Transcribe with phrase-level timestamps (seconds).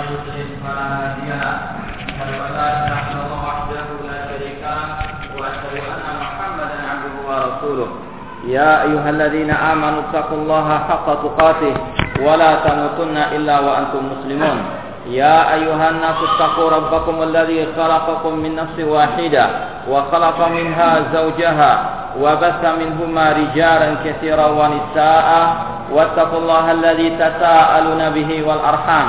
[0.00, 1.54] يضلل فلا هادي له
[2.08, 4.84] أشهد أن لا إله إلا الله وحده لا شريك له
[5.36, 7.88] وأشهد أن محمدا عبده ورسوله
[8.48, 11.74] يا أيها الذين آمنوا اتقوا الله حق تقاته
[12.26, 14.58] ولا تموتن إلا وأنتم مسلمون.
[15.06, 19.46] يا أيها الناس اتقوا ربكم الذي خلقكم من نفس واحدة
[19.90, 21.72] وخلق منها زوجها
[22.22, 25.28] وبث منهما رجالا كثيرا ونساء.
[25.92, 29.08] واتقوا الله الذي تساءلون به والأرحام.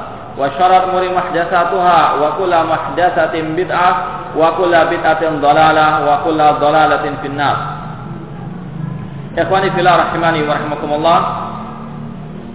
[0.36, 3.90] وشر الأمور محدثاتها وكل محدثة بدعة
[4.36, 7.56] وكل بدعة ضلالة وكل ضلالة في النار
[9.36, 11.18] Ikhwani fillah rahimani wa rahimakumullah.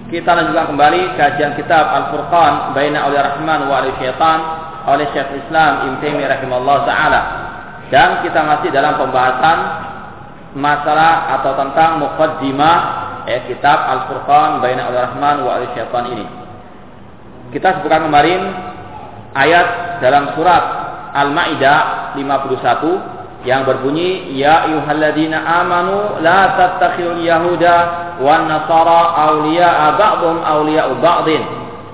[0.10, 4.40] Kita lanjutkan kembali kajian kitab Al-Furqan Baina Aulia Rahman wa Aulia Syaitan
[4.90, 7.22] oleh Syekh Islam Ibn Taimiyah rahimahullah taala.
[7.94, 9.58] Dan kita masih dalam pembahasan
[10.58, 12.78] masalah atau tentang muqaddimah
[13.30, 16.26] eh, kitab Al-Furqan Baina Aulia Rahman wa Aulia Syaitan ini.
[17.55, 18.43] Kita sebutkan kemarin
[19.37, 20.65] ayat dalam surat
[21.15, 27.75] Al-Maidah 51 yang berbunyi ya ayyuhalladzina amanu la tattakhidul yahuda
[28.19, 31.43] wan nasara awliya'a ba'dhum awliya'u ba'dhin.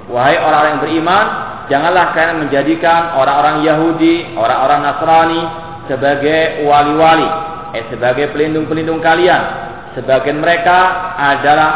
[0.09, 1.27] Wahai orang-orang yang beriman
[1.69, 5.43] janganlah kalian menjadikan orang-orang Yahudi orang-orang Nasrani
[5.89, 7.29] sebagai wali-wali
[7.77, 9.71] eh sebagai pelindung-pelindung kalian.
[9.93, 11.71] Sebagian mereka adalah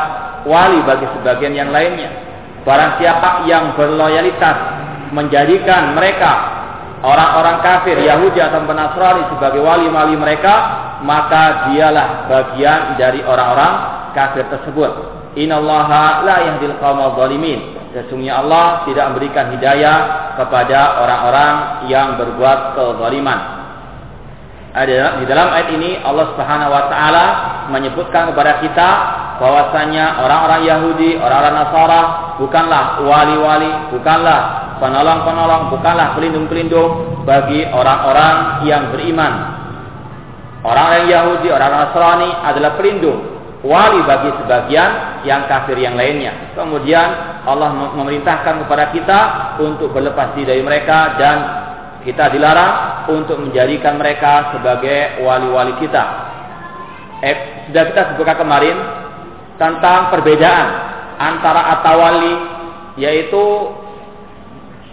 [0.48, 2.25] wali bagi sebagian yang lainnya
[2.66, 4.56] barang siapa yang berloyalitas
[5.14, 6.32] menjadikan mereka
[7.06, 10.54] orang-orang kafir Yahudi atau Nasrani sebagai wali-wali mereka
[11.06, 13.72] maka dialah bagian dari orang-orang
[14.18, 14.90] kafir tersebut.
[15.38, 17.76] Innallaha la yahdil qaumal zalimin.
[17.92, 19.98] Sesungguhnya Allah tidak memberikan hidayah
[20.40, 21.54] kepada orang-orang
[21.92, 23.40] yang berbuat kezaliman.
[24.76, 27.26] Di dalam ayat ini Allah Subhanahu wa taala
[27.72, 28.88] menyebutkan kepada kita
[29.38, 32.00] bahwasanya orang-orang Yahudi, orang-orang Nasara
[32.40, 34.40] bukanlah wali-wali, bukanlah
[34.80, 39.32] penolong-penolong, bukanlah pelindung-pelindung bagi orang-orang yang beriman.
[40.66, 43.20] Orang yang Yahudi, orang Nasrani adalah pelindung,
[43.62, 46.56] wali bagi sebagian yang kafir yang lainnya.
[46.58, 49.20] Kemudian Allah memerintahkan kepada kita
[49.62, 51.36] untuk berlepas diri dari mereka dan
[52.02, 56.04] kita dilarang untuk menjadikan mereka sebagai wali-wali kita.
[57.24, 57.36] Eh,
[57.66, 58.76] sudah kita sebutkan kemarin
[59.56, 60.68] tentang perbedaan
[61.16, 62.34] antara atawali
[62.96, 63.44] yaitu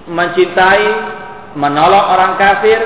[0.07, 0.88] mencintai,
[1.56, 2.79] menolong orang kafir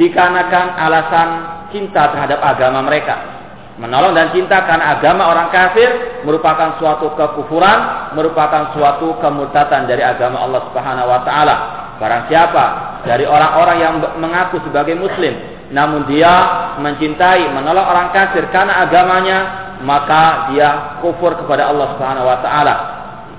[0.00, 1.28] dikarenakan alasan
[1.72, 3.36] cinta terhadap agama mereka.
[3.76, 10.40] Menolong dan cinta karena agama orang kafir merupakan suatu kekufuran, merupakan suatu kemurtatan dari agama
[10.48, 11.56] Allah Subhanahu wa taala.
[12.00, 12.64] Barang siapa
[13.04, 16.32] dari orang-orang yang mengaku sebagai muslim namun dia
[16.78, 19.38] mencintai, menolong orang kafir karena agamanya,
[19.84, 22.74] maka dia kufur kepada Allah Subhanahu wa taala.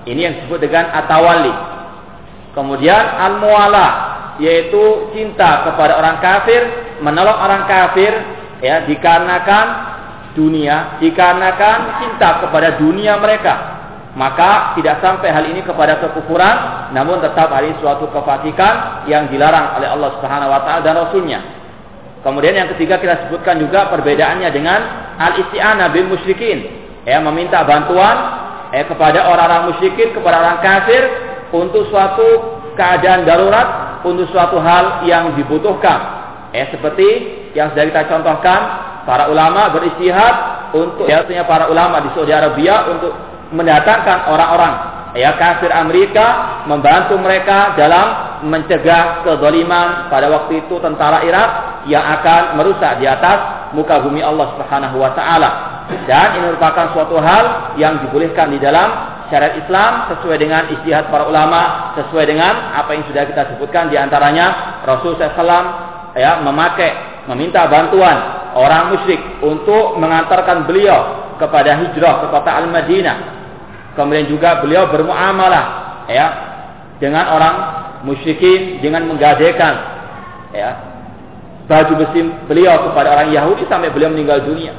[0.05, 1.55] Ini yang disebut dengan atawali.
[2.53, 3.87] Kemudian al-muwala
[4.37, 6.61] yaitu cinta kepada orang kafir,
[7.01, 8.13] menolong orang kafir
[8.61, 9.65] ya dikarenakan
[10.37, 13.77] dunia dikarenakan cinta kepada dunia mereka
[14.13, 19.89] maka tidak sampai hal ini kepada kekufuran namun tetap hari suatu kefasikan yang dilarang oleh
[19.89, 21.39] Allah Subhanahu wa taala dan rasulnya
[22.21, 24.79] kemudian yang ketiga kita sebutkan juga perbedaannya dengan
[25.17, 26.85] al-isti'anah bil musyrikin.
[27.07, 28.15] Ya meminta bantuan
[28.75, 31.03] eh, kepada orang-orang musyrikin kepada orang kafir
[31.55, 35.99] untuk suatu keadaan darurat untuk suatu hal yang dibutuhkan.
[36.51, 37.07] Eh seperti
[37.55, 38.59] yang sudah kita contohkan
[39.07, 43.15] para ulama beristihad untuk ya para ulama di Saudi Arabia untuk
[43.55, 51.49] mendatangkan orang-orang ya kafir Amerika membantu mereka dalam mencegah kezaliman pada waktu itu tentara Irak
[51.89, 55.49] yang akan merusak di atas muka bumi Allah Subhanahu wa taala.
[56.05, 61.25] Dan ini merupakan suatu hal yang dibolehkan di dalam syariat Islam sesuai dengan istihad para
[61.27, 67.67] ulama, sesuai dengan apa yang sudah kita sebutkan di antaranya Rasul SAW ya memakai meminta
[67.67, 73.36] bantuan orang musyrik untuk mengantarkan beliau kepada hijrah ke kota Al-Madinah.
[73.97, 75.65] Kemudian juga beliau bermuamalah
[76.05, 76.27] ya
[77.01, 77.55] dengan orang
[78.05, 79.73] musyrikin dengan menggadaikan
[80.53, 80.69] ya
[81.67, 84.71] baju besi beliau kepada orang Yahudi sampai beliau meninggal dunia.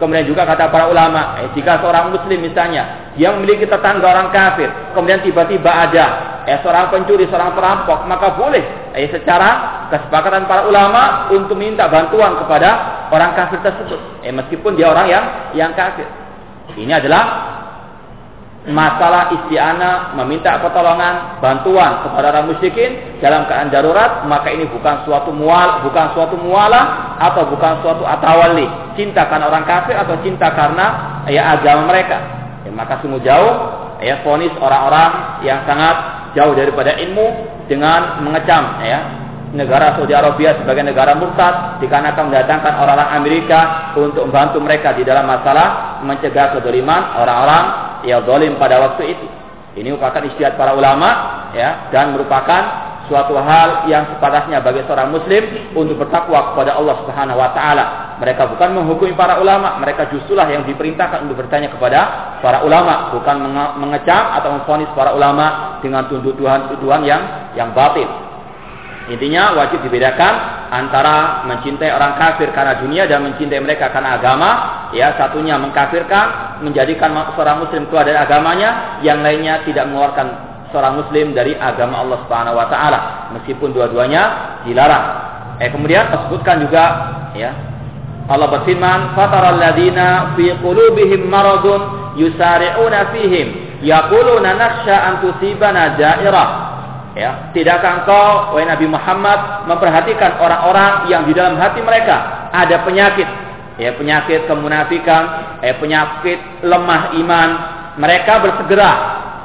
[0.00, 4.72] Kemudian juga kata para ulama, eh, jika seorang muslim misalnya yang memiliki tetangga orang kafir,
[4.96, 6.06] kemudian tiba-tiba ada
[6.48, 8.64] eh, seorang pencuri, seorang perampok, maka boleh
[8.96, 12.70] eh, secara kesepakatan para ulama untuk minta bantuan kepada
[13.12, 14.24] orang kafir tersebut.
[14.24, 16.08] Eh, meskipun dia orang yang yang kafir.
[16.80, 17.22] Ini adalah
[18.68, 25.32] masalah isti'anah, meminta pertolongan, bantuan kepada orang musyrikin dalam keadaan darurat, maka ini bukan suatu
[25.32, 28.68] mual, bukan suatu mualah atau bukan suatu atawali,
[29.00, 30.86] cinta karena orang kafir atau cinta karena
[31.32, 32.20] ya agama mereka.
[32.68, 33.52] Ya, maka sungguh jauh
[34.04, 35.96] ya fonis orang-orang yang sangat
[36.36, 39.20] jauh daripada ilmu dengan mengecam ya
[39.50, 43.60] negara Saudi Arabia sebagai negara murtad dikarenakan mendatangkan orang-orang Amerika
[43.98, 49.26] untuk membantu mereka di dalam masalah mencegah kedoliman orang-orang yang zalim pada waktu itu.
[49.78, 51.08] Ini merupakan istiadat para ulama
[51.54, 57.38] ya dan merupakan suatu hal yang sepatasnya bagi seorang muslim untuk bertakwa kepada Allah Subhanahu
[57.42, 57.84] wa taala.
[58.22, 62.00] Mereka bukan menghukumi para ulama, mereka justrulah yang diperintahkan untuk bertanya kepada
[62.38, 63.36] para ulama, bukan
[63.82, 67.22] mengecam atau memfonis para ulama dengan tuduhan-tuduhan yang
[67.58, 68.29] yang batil.
[69.10, 70.34] Intinya wajib dibedakan
[70.70, 74.50] antara mencintai orang kafir karena dunia dan mencintai mereka karena agama.
[74.94, 81.34] Ya, satunya mengkafirkan, menjadikan seorang muslim keluar dari agamanya, yang lainnya tidak mengeluarkan seorang muslim
[81.34, 82.98] dari agama Allah Subhanahu wa taala
[83.34, 84.22] meskipun dua-duanya
[84.62, 85.04] dilarang.
[85.58, 86.84] Eh kemudian sebutkan juga
[87.36, 87.50] ya
[88.30, 96.69] Allah berfirman, "Fataral ladina fi qulubihim maradun yusari'una fihim yaquluna nakhsha an tusibana da'irah."
[97.10, 103.26] Ya, tidakkah engkau wahai Nabi Muhammad memperhatikan orang-orang yang di dalam hati mereka ada penyakit,
[103.82, 107.50] ya penyakit kemunafikan, eh penyakit lemah iman.
[107.98, 108.92] Mereka bersegera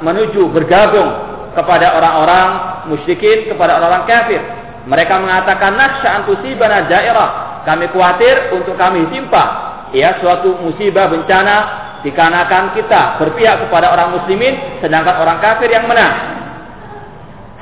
[0.06, 1.10] menuju bergabung
[1.58, 2.48] kepada orang-orang
[2.94, 4.42] musyrikin, kepada orang-orang kafir.
[4.86, 7.66] Mereka mengatakan naksha antusibana daerah.
[7.66, 11.56] Kami khawatir untuk kami timpa ya suatu musibah bencana
[12.06, 14.54] dikarenakan kita berpihak kepada orang muslimin
[14.86, 16.45] sedangkan orang kafir yang menang.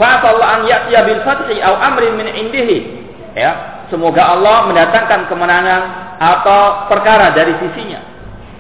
[0.03, 2.77] Fa'atallah an ya'tiya bil fathi au amrin min indihi.
[3.39, 5.81] Ya, semoga Allah mendatangkan kemenangan
[6.19, 8.03] atau perkara dari sisinya.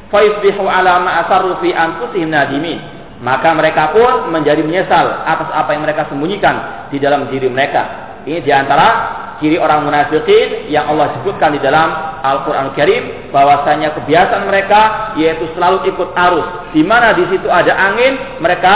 [0.07, 2.79] Faisbihu ala ma asarru fi anfusihim nadimin.
[3.19, 8.15] Maka mereka pun menjadi menyesal atas apa yang mereka sembunyikan di dalam diri mereka.
[8.23, 8.87] Ini di antara
[9.43, 11.91] ciri orang munafikin yang Allah sebutkan di dalam
[12.23, 13.03] Al-Quran Karim
[13.35, 16.47] bahwasanya kebiasaan mereka yaitu selalu ikut arus.
[16.71, 18.75] Di mana di situ ada angin, mereka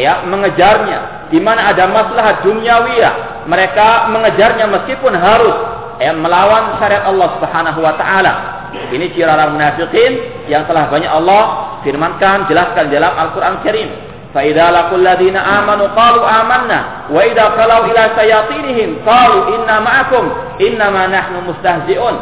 [0.00, 5.56] ya mengejarnya di mana ada maslahat duniawiyah, mereka mengejarnya meskipun harus
[6.00, 8.32] eh, melawan syariat Allah Subhanahu wa taala.
[8.72, 10.12] Ini ciri orang munafikin
[10.48, 14.15] yang telah banyak Allah firmankan jelaskan dalam Al-Qur'an Karim.
[14.35, 16.79] فإذا لقوا الذين آمنوا قالوا آمنا
[17.11, 20.23] وإذا خلوا إلى شياطينهم قالوا إنا معكم
[20.61, 22.15] إنما نحن مستهزئون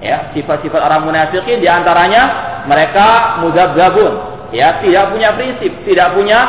[0.00, 2.22] ya sifat-sifat orang munafikin diantaranya
[2.64, 4.12] mereka mudabdabun
[4.48, 6.40] ya tidak punya prinsip tidak punya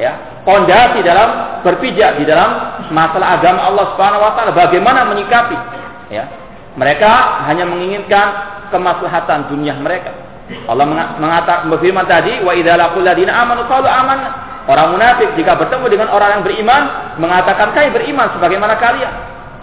[0.00, 5.56] ya pondasi dalam berpijak di dalam masalah agama Allah Subhanahu wa taala bagaimana menyikapi
[6.08, 6.24] ya
[6.80, 8.26] mereka hanya menginginkan
[8.72, 10.13] kemaslahatan dunia mereka
[10.69, 10.85] Allah
[11.17, 14.29] mengatakan berfirman tadi wa idza laqul ladina amanu qalu amanna
[14.69, 16.81] orang munafik jika bertemu dengan orang yang beriman
[17.17, 19.13] mengatakan kami beriman sebagaimana kalian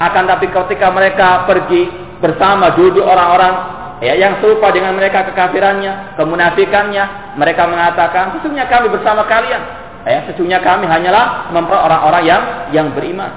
[0.02, 1.86] akan tapi ketika mereka pergi
[2.18, 3.54] bersama duduk orang-orang
[4.02, 9.62] ya yang serupa dengan mereka kekafirannya, kemunafikannya, mereka mengatakan sesungguhnya kami bersama kalian
[10.02, 12.42] Ya, sesungguhnya kami hanyalah memper orang-orang yang
[12.74, 13.30] yang beriman.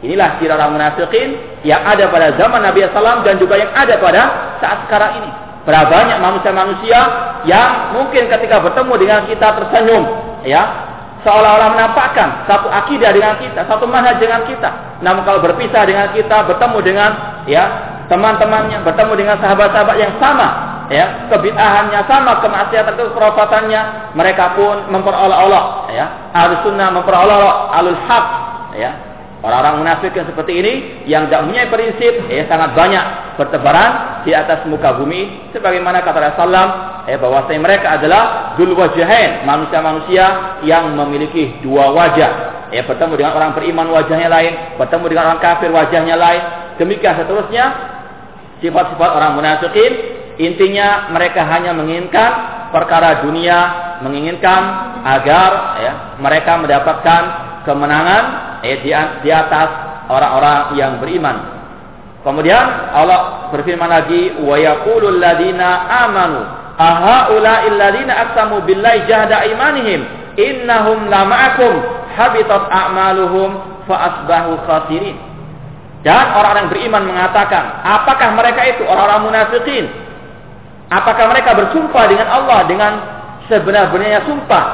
[0.00, 1.36] Inilah ciri orang munafikin
[1.68, 4.22] yang ada pada zaman Nabi SAW dan juga yang ada pada
[4.62, 5.30] saat sekarang ini.
[5.66, 7.00] Berapa banyak manusia-manusia
[7.46, 10.02] yang mungkin ketika bertemu dengan kita tersenyum,
[10.46, 10.62] ya,
[11.26, 15.00] seolah-olah menampakkan satu akidah dengan kita, satu manhaj dengan kita.
[15.02, 17.10] Namun kalau berpisah dengan kita, bertemu dengan
[17.44, 17.64] ya
[18.08, 20.48] teman-temannya, bertemu dengan sahabat-sahabat yang sama,
[20.88, 28.26] ya kebid'ahannya sama kemaksiatan itu kerofatannya mereka pun memperolok-olok ya ahli sunnah memperolok-olok alul haq
[28.72, 28.90] ya
[29.38, 30.72] orang-orang munafik yang seperti ini
[31.06, 33.04] yang tidak punya prinsip ya sangat banyak
[33.38, 35.50] bertebaran di atas muka bumi.
[35.54, 36.66] Sebagaimana kata Rasulullah
[37.06, 42.32] ya bahwasanya mereka adalah dul wajahain manusia-manusia yang memiliki dua wajah.
[42.68, 46.42] Ya bertemu dengan orang beriman wajahnya lain bertemu dengan orang kafir wajahnya lain.
[46.76, 47.64] Demikian seterusnya
[48.58, 50.18] sifat-sifat orang munafikin.
[50.38, 52.30] Intinya mereka hanya menginginkan
[52.70, 53.58] perkara dunia,
[54.06, 54.60] menginginkan
[55.02, 55.50] agar
[55.82, 55.92] ya,
[56.22, 57.22] mereka mendapatkan
[57.66, 58.24] kemenangan
[58.64, 58.90] ya, di,
[59.24, 59.68] di atas
[60.08, 61.36] orang-orang yang beriman.
[62.22, 66.40] Kemudian Allah berfirman lagi, "Wa yaqulul ladina amanu
[66.76, 70.02] ahaula'il ladina aqsamu billahi jahda imanihim
[70.36, 71.72] innahum lama'akum
[72.18, 75.16] habitat a'maluhum fa asbahu khasirin."
[76.02, 79.90] Dan orang-orang beriman mengatakan, apakah mereka itu orang-orang munafikin
[80.88, 82.92] Apakah mereka bersumpah dengan Allah dengan
[83.52, 84.64] sebenar-benarnya sumpah?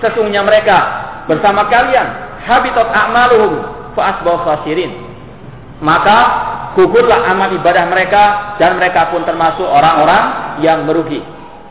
[0.00, 0.76] Sesungguhnya mereka
[1.28, 3.52] bersama kalian habitat a'maluhum
[3.92, 4.96] fa khasirin.
[5.78, 6.18] Maka
[6.74, 8.22] gugurlah amal ibadah mereka
[8.58, 11.22] dan mereka pun termasuk orang-orang yang merugi.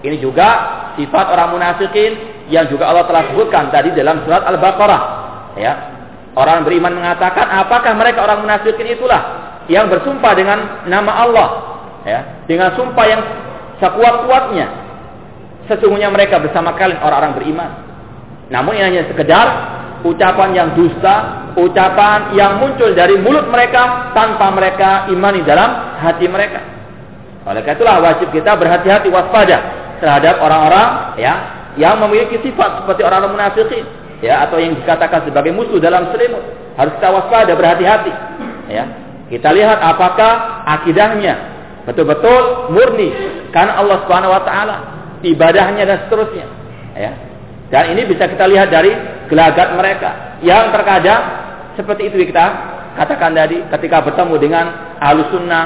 [0.05, 0.47] Ini juga
[0.95, 2.11] sifat orang munafikin
[2.47, 5.01] yang juga Allah telah sebutkan tadi dalam surat Al-Baqarah.
[5.59, 5.73] Ya.
[6.37, 9.21] Orang beriman mengatakan, apakah mereka orang munafikin itulah
[9.67, 11.47] yang bersumpah dengan nama Allah,
[12.05, 13.21] ya, dengan sumpah yang
[13.81, 14.67] sekuat-kuatnya.
[15.65, 17.69] Sesungguhnya mereka bersama kalian orang-orang beriman.
[18.47, 19.47] Namun ini hanya sekedar
[20.05, 26.61] ucapan yang dusta, ucapan yang muncul dari mulut mereka tanpa mereka imani dalam hati mereka.
[27.47, 29.57] Oleh karena itulah wajib kita berhati-hati waspada
[30.03, 31.33] terhadap orang-orang ya
[31.79, 33.85] yang memiliki sifat seperti orang-orang munafikin
[34.19, 36.43] ya atau yang dikatakan sebagai musuh dalam selimut.
[36.77, 38.13] Harus kita waspada berhati-hati.
[38.69, 38.83] Ya.
[39.27, 41.35] Kita lihat apakah akidahnya
[41.87, 43.15] betul-betul murni
[43.55, 44.75] karena Allah Subhanahu wa taala,
[45.23, 46.45] ibadahnya dan seterusnya.
[46.93, 47.11] Ya.
[47.71, 48.91] Dan ini bisa kita lihat dari
[49.27, 50.39] gelagat mereka.
[50.41, 51.21] Yang terkadang
[51.77, 52.45] seperti itu kita
[52.97, 54.65] katakan tadi ketika bertemu dengan
[54.97, 55.63] ahlu sunnah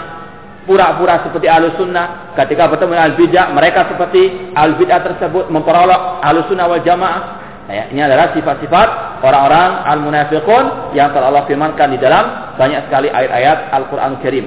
[0.67, 6.67] pura-pura seperti ahlu sunnah ketika bertemu dengan al-bidah mereka seperti al-bidah tersebut memperolok ahlu sunnah
[6.67, 7.39] wal jamaah.
[7.71, 13.71] Ya, ini adalah sifat-sifat orang-orang al-munafiqun yang telah Allah firmankan di dalam banyak sekali ayat-ayat
[13.71, 14.45] Al-Quran Karim.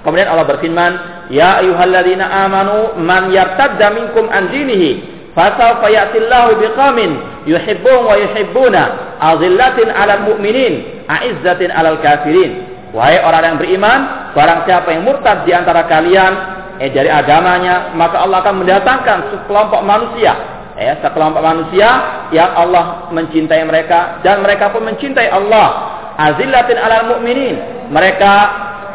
[0.00, 0.92] Kemudian Allah berfirman
[1.28, 7.10] ya ayuhalladzina amanu man yartadda minkum an dinihi Fasawfa ya'tillahu biqamin
[7.46, 8.82] yuhibbun wa yuhibbuna
[9.18, 12.70] azillatin 'alal mu'minin a'izzatin 'alal kafirin.
[12.92, 14.00] Wahai orang yang beriman,
[14.36, 16.32] barang siapa yang murtad di antara kalian
[16.76, 20.32] eh dari agamanya, maka Allah akan mendatangkan sekelompok manusia,
[20.76, 21.88] eh sekelompok manusia
[22.36, 25.98] yang Allah mencintai mereka dan mereka pun mencintai Allah.
[26.12, 27.88] Azillatin 'alal mu'minin.
[27.88, 28.32] Mereka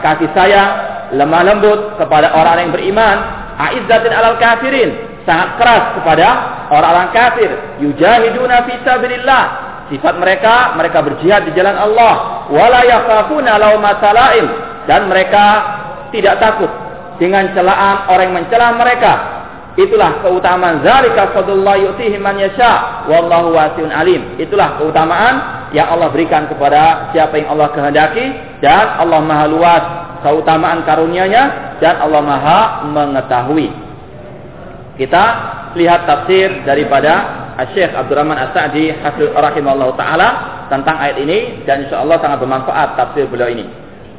[0.06, 0.70] kasih sayang,
[1.18, 3.18] lemah lembut kepada orang yang beriman,
[3.58, 6.28] a'izzatin 'alal kafirin sangat keras kepada
[6.72, 7.50] orang-orang kafir.
[7.84, 9.44] Yujahiduna fi sabilillah.
[9.92, 12.48] Sifat mereka, mereka berjihad di jalan Allah.
[12.48, 14.48] Wala yakhafuna laumata laim
[14.88, 15.46] dan mereka
[16.16, 16.72] tidak takut
[17.20, 19.14] dengan celaan orang yang mencela mereka.
[19.78, 24.34] Itulah keutamaan zalika fadlullah yu'tihi man yasha wallahu wasi'un alim.
[24.42, 28.26] Itulah keutamaan yang Allah berikan kepada siapa yang Allah kehendaki
[28.58, 29.84] dan Allah Maha luas
[30.26, 33.87] keutamaan karunia-Nya dan Allah Maha mengetahui.
[34.98, 35.24] Kita
[35.78, 38.94] lihat tafsir daripada Syekh Abdurrahman As-Sa'di
[39.34, 40.28] rahimahullah taala
[40.70, 43.66] tentang ayat ini dan insya Allah sangat bermanfaat tafsir beliau ini.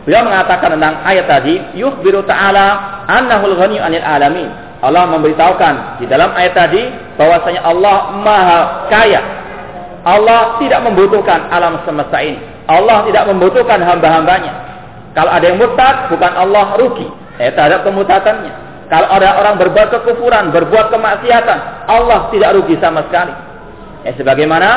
[0.06, 2.66] Beliau mengatakan tentang ayat tadi, yukhbiru ta'ala
[3.10, 4.48] annahul ghaniyyu 'anil alamin.
[4.78, 6.82] Allah memberitahukan di dalam ayat tadi
[7.18, 9.20] bahwasanya Allah Maha Kaya.
[10.06, 12.38] Allah tidak membutuhkan alam semesta ini.
[12.70, 14.54] Allah tidak membutuhkan hamba-hambanya.
[15.12, 17.10] Kalau ada yang murtad, bukan Allah rugi
[17.42, 18.67] eh, terhadap kemutatannya.
[18.88, 21.58] Kalau ada orang berbuat kekufuran, berbuat kemaksiatan,
[21.92, 23.36] Allah tidak rugi sama sekali.
[24.08, 24.68] Ya, sebagaimana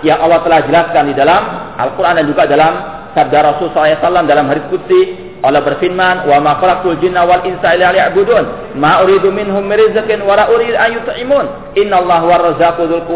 [0.00, 2.72] yang Allah telah jelaskan di dalam Al-Quran dan juga dalam
[3.12, 5.00] sabda Rasul SAW dalam hadis qudsi
[5.38, 10.22] Allah berfirman wa ma khalaqtul jinna wal insa illa liya'budun ma uridu minhum min rizqin
[10.22, 11.46] wa la uridu an yut'imun
[11.78, 13.06] innallaha war-razzaqu dzul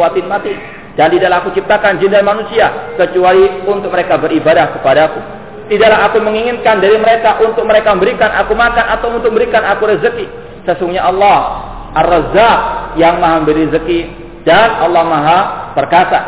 [0.93, 5.42] dan tidaklah aku ciptakan jin dan manusia kecuali untuk mereka beribadah kepadaku
[5.73, 10.29] Tidaklah aku menginginkan dari mereka untuk mereka memberikan aku makan atau untuk memberikan aku rezeki.
[10.69, 11.65] Sesungguhnya Allah
[11.97, 12.59] Ar-Razzaq
[13.01, 14.01] yang maha memberi rezeki
[14.45, 15.39] dan Allah maha
[15.73, 16.21] perkasa.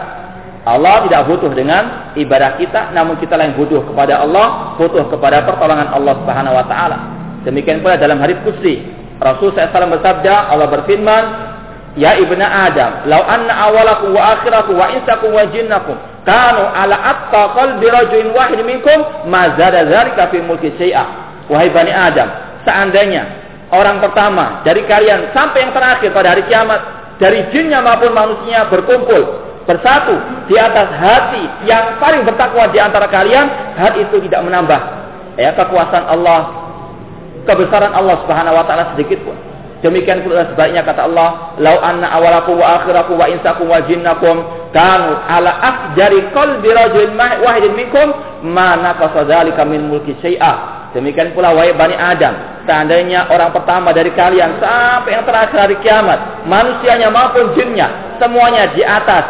[0.64, 5.92] Allah tidak butuh dengan ibadah kita, namun kita yang butuh kepada Allah, butuh kepada pertolongan
[5.92, 6.98] Allah Subhanahu wa taala.
[7.44, 8.80] Demikian pula dalam hadis qudsi,
[9.20, 11.24] Rasul SAW bersabda, Allah berfirman,
[11.94, 15.94] "Ya ibnu Adam, lau anna awalakum wa akhirakum wa insakum wa jinnakum
[16.26, 18.98] kanu ala atta qalbi rajulin wahid minkum
[19.30, 21.06] ma zada dzalika fi mulki syai'a.
[21.46, 22.26] Wahai bani Adam
[22.64, 23.22] seandainya
[23.70, 26.80] orang pertama dari kalian sampai yang terakhir pada hari kiamat
[27.20, 29.22] dari jinnya maupun manusia berkumpul
[29.64, 30.16] bersatu
[30.48, 34.80] di atas hati yang paling bertakwa di antara kalian hal itu tidak menambah
[35.40, 36.40] ya kekuasaan Allah
[37.48, 39.36] kebesaran Allah Subhanahu wa taala sedikit pun
[39.84, 44.40] Demikian pula sebaliknya kata Allah, "Lau anna awalakum wa akhirakum wa insakum wa jinnakum
[44.72, 48.16] kanu ala afjari qalbi rajulin wahidin minkum
[48.48, 54.08] ma naqasa dzalika min mulki syai'a." Demikian pula wahai Bani Adam, seandainya orang pertama dari
[54.16, 59.26] kalian sampai yang terakhir hari kiamat, manusianya maupun jinnya, semuanya di atas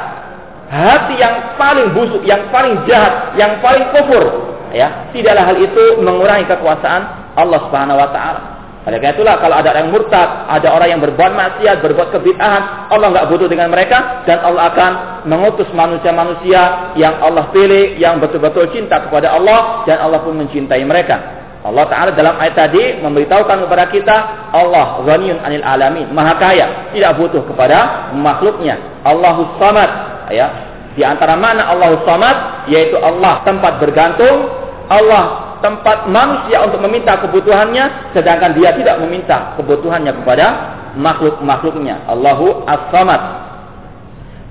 [0.70, 6.46] hati yang paling busuk, yang paling jahat, yang paling kufur, ya, tidaklah hal itu mengurangi
[6.46, 8.53] kekuasaan Allah Subhanahu wa taala.
[8.84, 13.08] Oleh karena itulah kalau ada orang murtad, ada orang yang berbuat maksiat, berbuat kebid'ahan, Allah
[13.16, 14.92] nggak butuh dengan mereka dan Allah akan
[15.24, 21.16] mengutus manusia-manusia yang Allah pilih, yang betul-betul cinta kepada Allah dan Allah pun mencintai mereka.
[21.64, 24.16] Allah Ta'ala dalam ayat tadi memberitahukan kepada kita
[24.52, 29.00] Allah ghaniyun anil alamin, maha kaya, tidak butuh kepada makhluknya.
[29.00, 29.90] Allahus samad,
[30.28, 30.48] ya.
[30.92, 34.44] Di antara mana Allahus samad yaitu Allah tempat bergantung,
[34.92, 40.46] Allah tempat manusia untuk meminta kebutuhannya sedangkan dia tidak meminta kebutuhannya kepada
[41.00, 42.04] makhluk-makhluknya.
[42.04, 43.22] Allahu As-Samad.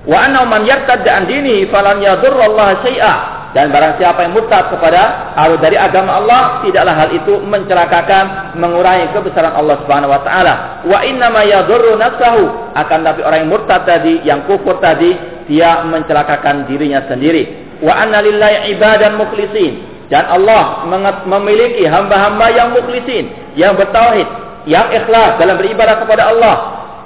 [0.04, 3.14] Wa anna man yartadda an dinihi falan yadurrallaha syai'a.
[3.54, 9.14] Dan barang siapa yang murtad kepada atau dari agama Allah, tidaklah hal itu mencelakakan, mengurangi
[9.14, 10.82] kebesaran Allah Subhanahu wa taala.
[10.82, 12.74] Wa inna ma yadurru nafsahu.
[12.74, 15.14] Akan tapi orang yang murtad tadi, yang kufur tadi,
[15.46, 17.78] dia mencelakakan dirinya sendiri.
[17.78, 19.93] Wa anna lillahi ibadan mukhlisin.
[20.12, 20.84] Dan Allah
[21.24, 24.28] memiliki hamba-hamba yang mukhlisin, yang bertauhid,
[24.68, 26.56] yang ikhlas dalam beribadah kepada Allah,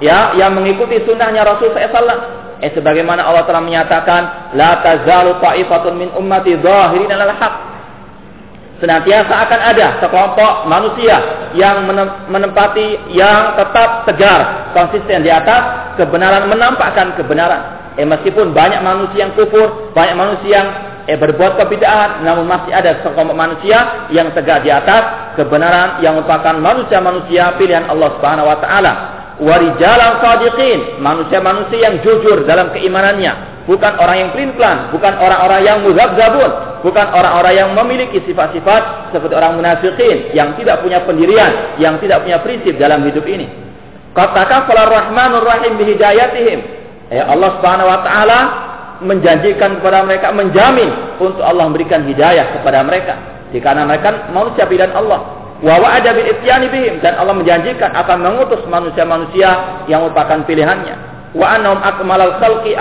[0.03, 6.09] ya, yang mengikuti sunnahnya Rasul SAW Eh sebagaimana Allah telah menyatakan, la tazalu ta'ifatun min
[6.11, 7.53] ummati zahirin alal haq.
[8.83, 11.19] Senantiasa akan ada sekelompok manusia
[11.55, 11.83] yang
[12.31, 17.95] menempati yang tetap tegar, konsisten di atas kebenaran, menampakkan kebenaran.
[17.99, 20.67] Eh meskipun banyak manusia yang kufur, banyak manusia yang
[21.09, 26.53] eh berbuat kebidaan, namun masih ada sekelompok manusia yang tegak di atas kebenaran yang merupakan
[26.61, 28.93] manusia-manusia pilihan Allah Subhanahu wa taala
[29.41, 36.83] warijalan sadiqin, manusia-manusia yang jujur dalam keimanannya, bukan orang yang pelin-pelan, bukan orang-orang yang muzabzabun,
[36.83, 42.37] bukan orang-orang yang memiliki sifat-sifat seperti orang munafikin yang tidak punya pendirian, yang tidak punya
[42.43, 43.47] prinsip dalam hidup ini.
[44.13, 46.59] Katakan Rahmanur Rahim bihidayatihim.
[47.09, 48.39] Ya Allah Subhanahu wa taala
[49.01, 53.15] menjanjikan kepada mereka, menjamin untuk Allah memberikan hidayah kepada mereka.
[53.49, 56.31] Jika mereka manusia pilihan Allah, Wa wa'ada bil
[57.03, 60.95] dan Allah menjanjikan akan mengutus manusia-manusia yang merupakan pilihannya.
[61.35, 62.79] Wa annahum akmalal khalqi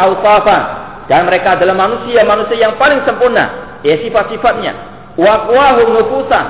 [1.10, 3.74] dan mereka adalah manusia-manusia yang paling sempurna.
[3.82, 4.72] Ya sifat-sifatnya.
[5.18, 5.50] Wa
[5.90, 6.46] nufusan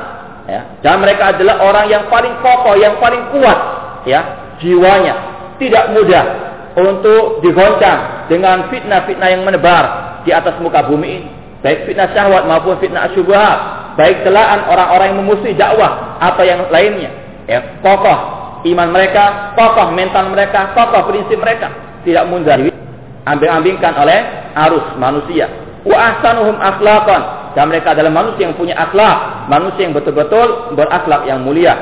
[0.53, 0.61] ya.
[0.85, 3.59] Dan mereka adalah orang yang paling kokoh, yang paling kuat.
[4.05, 4.21] Ya.
[4.61, 5.15] Jiwanya.
[5.57, 6.48] Tidak mudah
[6.79, 9.85] untuk digoncang dengan fitnah-fitnah yang menebar
[10.23, 11.29] di atas muka bumi ini.
[11.59, 17.11] Baik fitnah syahwat maupun fitnah syubhat baik celaan orang-orang yang memusuhi dakwah atau yang lainnya.
[17.51, 18.19] Ya, kokoh
[18.63, 21.75] iman mereka, kokoh mental mereka, kokoh prinsip mereka,
[22.07, 24.19] tidak mudah diambil-ambilkan oleh
[24.55, 25.51] arus manusia.
[25.83, 27.23] Wa ahsanuhum akhlaqan
[27.59, 31.75] dan mereka adalah manusia yang punya akhlak, manusia yang betul-betul berakhlak yang mulia.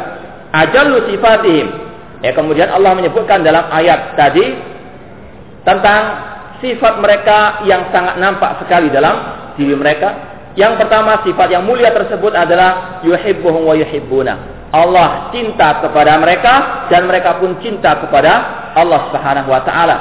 [0.57, 1.85] Ajallu sifatihim.
[2.25, 4.57] Ya, kemudian Allah menyebutkan dalam ayat tadi
[5.67, 6.03] tentang
[6.63, 12.33] sifat mereka yang sangat nampak sekali dalam diri mereka yang pertama sifat yang mulia tersebut
[12.33, 14.35] adalah yuhibbuhum wa yuhibbuna.
[14.73, 18.33] Allah cinta kepada mereka dan mereka pun cinta kepada
[18.73, 19.97] Allah Subhanahu wa taala.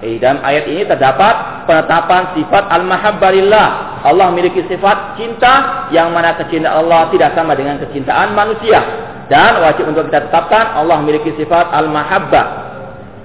[0.00, 4.00] Eh, dalam ayat ini terdapat penetapan sifat al-mahabbalillah.
[4.08, 8.80] Allah memiliki sifat cinta yang mana kecintaan Allah tidak sama dengan kecintaan manusia.
[9.28, 12.67] Dan wajib untuk kita tetapkan Allah memiliki sifat al-mahabbah.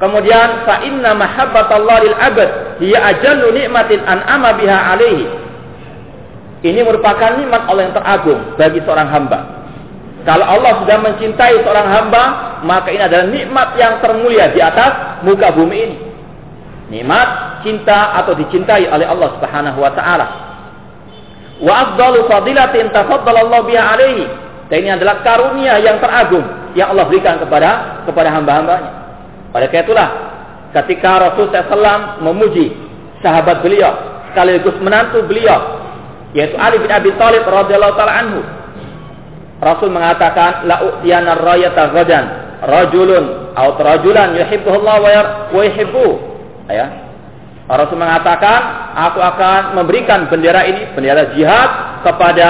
[0.04, 2.50] Kemudian fa inna mahabbatallah lil abad
[2.84, 5.44] hiya ajallu nikmatin an'ama biha alaihi
[6.63, 9.39] ini merupakan nikmat Allah yang teragung bagi seorang hamba.
[10.24, 12.24] Kalau Allah sudah mencintai seorang hamba,
[12.63, 15.98] maka ini adalah nikmat yang termulia di atas muka bumi ini.
[16.88, 20.28] Nikmat cinta atau dicintai oleh Allah Subhanahu wa taala.
[21.60, 24.24] Wa afdalu fadilatin tafaddalallahu biha alaihi.
[24.72, 26.48] Dan ini adalah karunia yang teragung
[26.80, 29.03] yang Allah berikan kepada kepada hamba-hambanya.
[29.54, 30.10] Oleh karena itulah
[30.74, 32.74] ketika Rasul SAW memuji
[33.22, 33.94] sahabat beliau
[34.34, 35.86] sekaligus menantu beliau
[36.34, 38.42] yaitu Ali bin Abi Thalib radhiyallahu taala anhu.
[39.62, 42.26] Rasul mengatakan la u'tiyana rayata ghadan
[42.66, 44.96] rajulun atau rajulan yuhibbuhullah
[45.54, 46.08] wa yuhibbu.
[46.68, 46.88] Ya.
[47.63, 52.50] Rasul mengatakan, aku akan memberikan bendera ini, bendera jihad kepada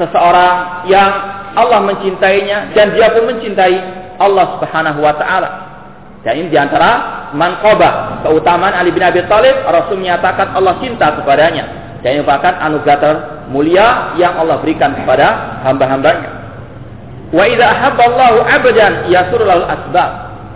[0.00, 1.10] seseorang yang
[1.54, 3.76] Allah mencintainya dan dia pun mencintai
[4.16, 5.50] Allah Subhanahu wa taala.
[6.24, 6.90] Dan ini di antara
[7.36, 11.64] manqabah keutamaan Ali bin Abi Thalib, Rasul menyatakan Allah cinta kepadanya
[12.00, 16.30] dan merupakan anugerah termulia yang Allah berikan kepada hamba-hambanya.
[17.28, 20.10] Wa idza ahabballahu 'abdan yasurul asbab.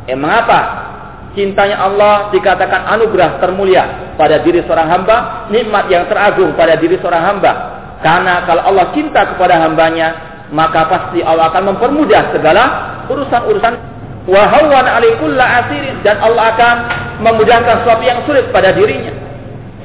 [0.09, 0.89] Eh mengapa
[1.37, 5.17] cintanya Allah dikatakan anugerah termulia pada diri seorang hamba,
[5.53, 7.53] nikmat yang teragung pada diri seorang hamba.
[8.01, 10.17] Karena kalau Allah cinta kepada hambanya,
[10.49, 12.65] maka pasti Allah akan mempermudah segala
[13.11, 13.98] urusan-urusan
[14.29, 16.77] wa hawan alikulla asirin dan Allah akan
[17.25, 19.29] memudahkan sesuatu yang sulit pada dirinya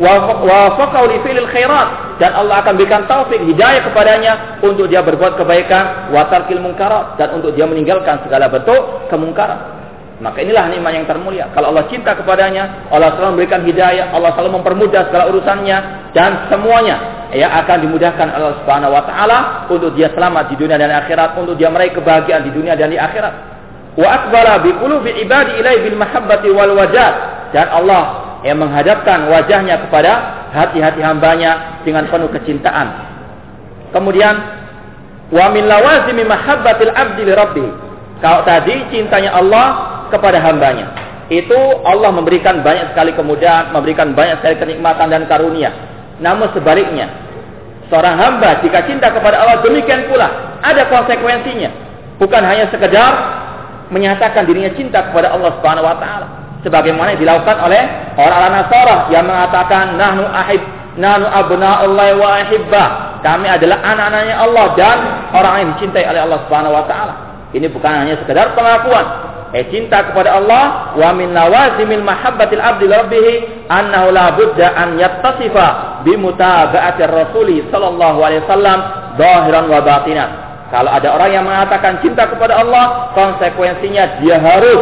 [0.01, 6.09] wafaqahu li fi'lil khairat dan Allah akan berikan taufik hidayah kepadanya untuk dia berbuat kebaikan
[6.09, 9.81] wa tarkil munkarat dan untuk dia meninggalkan segala bentuk kemungkaran.
[10.21, 11.51] Maka inilah nikmat yang termulia.
[11.51, 15.77] Kalau Allah cinta kepadanya, Allah selalu memberikan hidayah, Allah selalu mempermudah segala urusannya
[16.15, 20.95] dan semuanya ya akan dimudahkan Allah Subhanahu wa taala untuk dia selamat di dunia dan
[20.95, 23.52] akhirat, untuk dia meraih kebahagiaan di dunia dan di akhirat.
[23.93, 27.13] Wa akbara bi qulubi ibadi ilai bil mahabbati wal wajad
[27.53, 30.11] dan Allah yang menghadapkan wajahnya kepada
[30.51, 32.87] hati-hati hambanya dengan penuh kecintaan.
[33.93, 34.63] Kemudian
[35.33, 37.69] Wa min lawazimi mahabbatil abdi li rabbih.
[38.21, 39.65] Kalau tadi cintanya Allah
[40.13, 40.93] kepada hambanya.
[41.33, 45.73] Itu Allah memberikan banyak sekali kemudahan, memberikan banyak sekali kenikmatan dan karunia.
[46.21, 47.09] Namun sebaliknya,
[47.89, 51.71] seorang hamba jika cinta kepada Allah demikian pula ada konsekuensinya.
[52.21, 53.11] Bukan hanya sekedar
[53.91, 56.27] menyatakan dirinya cinta kepada Allah Subhanahu wa taala.
[56.63, 57.81] Sebagaimana dilakukan oleh
[58.15, 60.61] orang-orang Nasara yang mengatakan nahnu ahib
[60.95, 62.87] nahnu Allah wa ahibbah
[63.19, 64.97] kami adalah anak-anaknya Allah dan
[65.35, 67.13] orang yang dicintai oleh Allah Subhanahu wa taala.
[67.51, 69.33] Ini bukan hanya sekedar pengakuan.
[69.53, 73.25] Eh cinta kepada Allah wa min lawazimil mahabbatil abdi rabbih
[73.69, 78.79] annahu la budda an yattasifa bi mutaba'atir rasuli sallallahu alaihi wasallam
[79.21, 80.29] zahiran wa batinan
[80.73, 84.81] kalau ada orang yang mengatakan cinta kepada Allah konsekuensinya dia harus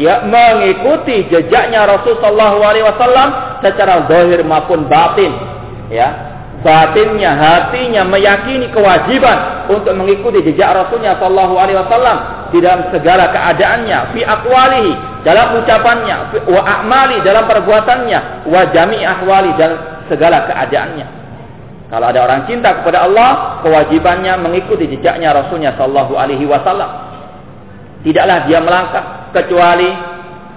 [0.00, 5.36] ya mengikuti jejaknya Rasul Shallallahu Alaihi Wasallam secara zahir maupun batin
[5.92, 6.32] ya.
[6.64, 12.16] Batinnya hatinya meyakini kewajiban untuk mengikuti jejak Rasulnya Shallallahu Alaihi Wasallam
[12.48, 16.16] di dalam segala keadaannya fi akwalihi dalam ucapannya
[16.48, 21.25] wa amali dalam perbuatannya wa jami ahwali dalam segala keadaannya
[21.86, 26.90] kalau ada orang cinta kepada Allah kewajibannya mengikuti jejaknya Rasulnya Shallallahu Alaihi Wasallam
[28.02, 29.90] tidaklah dia melangkah kecuali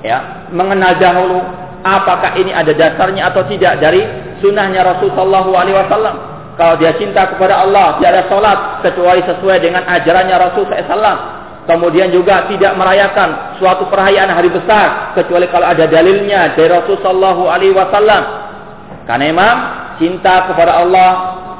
[0.01, 1.39] ya mengenal dahulu
[1.83, 4.03] apakah ini ada dasarnya atau tidak dari
[4.43, 6.15] sunnahnya Rasul Shallallahu Alaihi Wasallam.
[6.59, 11.17] Kalau dia cinta kepada Allah, dia ada sholat kecuali sesuai dengan ajarannya Rasul SAW.
[11.63, 17.47] Kemudian juga tidak merayakan suatu perayaan hari besar kecuali kalau ada dalilnya dari Rasul Shallallahu
[17.47, 18.23] Alaihi Wasallam.
[19.07, 19.55] Karena memang
[19.99, 21.09] cinta kepada Allah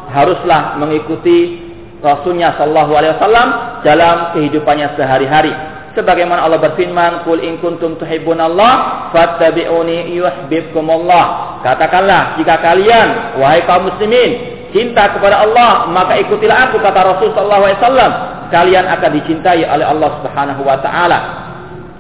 [0.10, 3.48] haruslah mengikuti Rasulnya Shallallahu Alaihi Wasallam
[3.84, 5.52] dalam kehidupannya sehari-hari.
[6.00, 11.60] Sebagaimana Allah berfirman qul in kuntum tuhibbunallah fattabi'uni yuhibbukumullah.
[11.60, 17.64] Katakanlah jika kalian wahai kaum muslimin cinta kepada Allah maka ikutilah aku kata Rasul sallallahu
[17.68, 18.12] alaihi wasallam.
[18.50, 21.20] Kalian akan dicintai oleh Allah Subhanahu wa taala.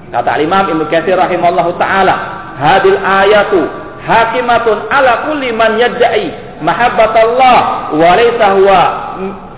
[0.09, 2.15] Kata Imam Ibnu Katsir rahimallahu taala
[2.55, 6.31] hadil ayatu hakimatun ala kulli man yad'i
[6.63, 7.57] mahabbatallah
[7.95, 8.81] wa laysa huwa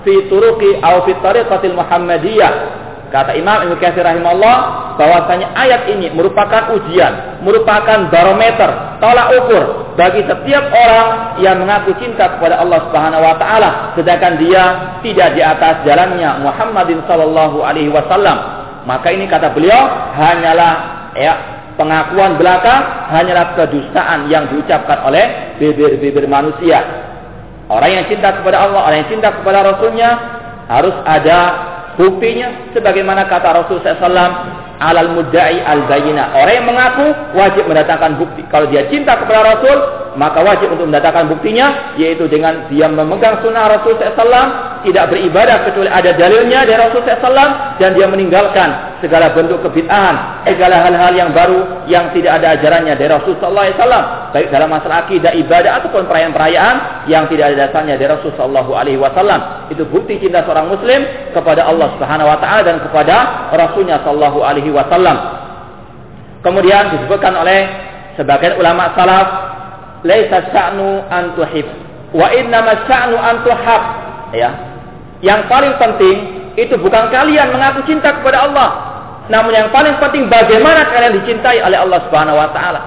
[0.06, 4.58] fi turuqi aw fi tariqatil muhammadiyah Kata Imam Ibnu Katsir rahimahullah
[4.96, 8.72] bahwasanya ayat ini merupakan ujian, merupakan barometer,
[9.04, 14.64] tolak ukur bagi setiap orang yang mengaku cinta kepada Allah Subhanahu wa taala sedangkan dia
[15.04, 18.64] tidak di atas jalannya Muhammadin sallallahu alaihi wasallam.
[18.88, 20.74] Maka ini kata beliau hanyalah
[21.20, 26.84] ya pengakuan belaka hanyalah kedustaan yang diucapkan oleh bibir-bibir manusia.
[27.72, 30.10] Orang yang cinta kepada Allah, orang yang cinta kepada Rasulnya
[30.68, 31.40] harus ada
[32.00, 34.08] Buktinya sebagaimana kata Rasul SAW
[34.80, 36.32] alal mudda'i al bayina.
[36.32, 37.06] Orang yang mengaku
[37.36, 38.42] wajib mendatangkan bukti.
[38.48, 39.78] Kalau dia cinta kepada Rasul,
[40.19, 45.88] maka wajib untuk mendatangkan buktinya yaitu dengan dia memegang sunnah Rasul SAW tidak beribadah kecuali
[45.88, 51.86] ada dalilnya dari Rasul SAW dan dia meninggalkan segala bentuk kebid'ahan, segala hal-hal yang baru
[51.89, 57.26] yang tidak ada ajarannya dari Rasul SAW, baik dalam masalah akidah, ibadah ataupun perayaan-perayaan yang
[57.30, 59.71] tidak ada dasarnya dari Rasul SAW.
[59.74, 61.02] Itu bukti cinta seorang Muslim
[61.34, 63.15] kepada Allah Subhanahu Wa Taala dan kepada
[63.54, 65.17] Rasulnya Wasallam.
[66.41, 67.69] Kemudian disebutkan oleh
[68.17, 69.51] sebagian ulama salaf,
[70.02, 71.68] "Laisa sya'nu an tuhib,
[72.12, 73.84] wa innama sya'nu an tuhab."
[74.32, 74.50] Ya,
[75.22, 76.18] yang paling penting
[76.56, 78.70] itu bukan kalian mengaku cinta kepada Allah,
[79.32, 82.82] namun yang paling penting bagaimana kalian dicintai oleh Allah Subhanahu wa taala.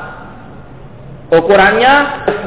[1.32, 1.92] Ukurannya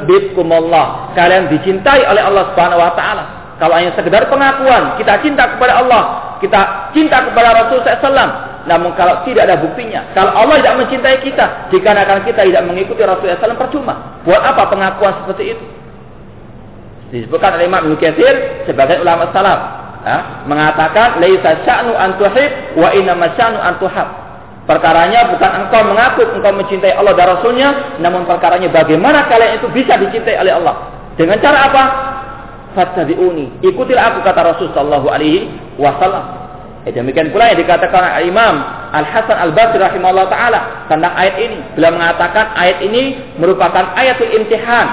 [0.06, 1.12] bitkumullah.
[1.18, 3.24] Kalian dicintai oleh Allah Subhanahu wa taala.
[3.58, 6.04] Kalau hanya sekedar pengakuan, kita cinta kepada Allah,
[6.38, 8.47] kita cinta kepada Rasul SAW.
[8.68, 13.32] Namun kalau tidak ada buktinya, kalau Allah tidak mencintai kita, dikarenakan kita tidak mengikuti Rasul
[13.32, 14.20] SAW percuma.
[14.28, 15.66] Buat apa pengakuan seperti itu?
[17.08, 17.98] disebutkan oleh Imam Ibnu
[18.68, 19.60] sebagai ulama salaf
[20.48, 24.08] mengatakan laisa sya'nu an tuhib wa inna sya'nu an tuhab.
[24.68, 27.70] Perkaranya bukan engkau mengaku engkau mencintai Allah dan Rasulnya
[28.04, 30.92] namun perkaranya bagaimana kalian itu bisa dicintai oleh Allah?
[31.16, 31.84] Dengan cara apa?
[32.76, 33.64] Fattabi'uni.
[33.64, 35.48] Ikutilah aku kata Rasul sallallahu alaihi
[35.80, 36.47] wasallam
[36.88, 38.64] Eh, demikian pula yang dikatakan Imam
[38.96, 41.60] Al Hasan Al Basri rahimahullah taala tentang ayat ini.
[41.76, 44.88] Beliau mengatakan ayat ini merupakan ayatul imtihan,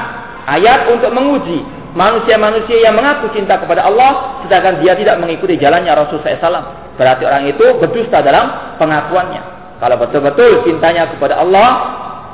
[0.50, 1.62] ayat untuk menguji
[1.94, 6.98] manusia-manusia yang mengaku cinta kepada Allah sedangkan dia tidak mengikuti jalannya Rasul SAW.
[6.98, 9.54] Berarti orang itu berdusta dalam pengakuannya.
[9.78, 11.70] Kalau betul-betul cintanya kepada Allah,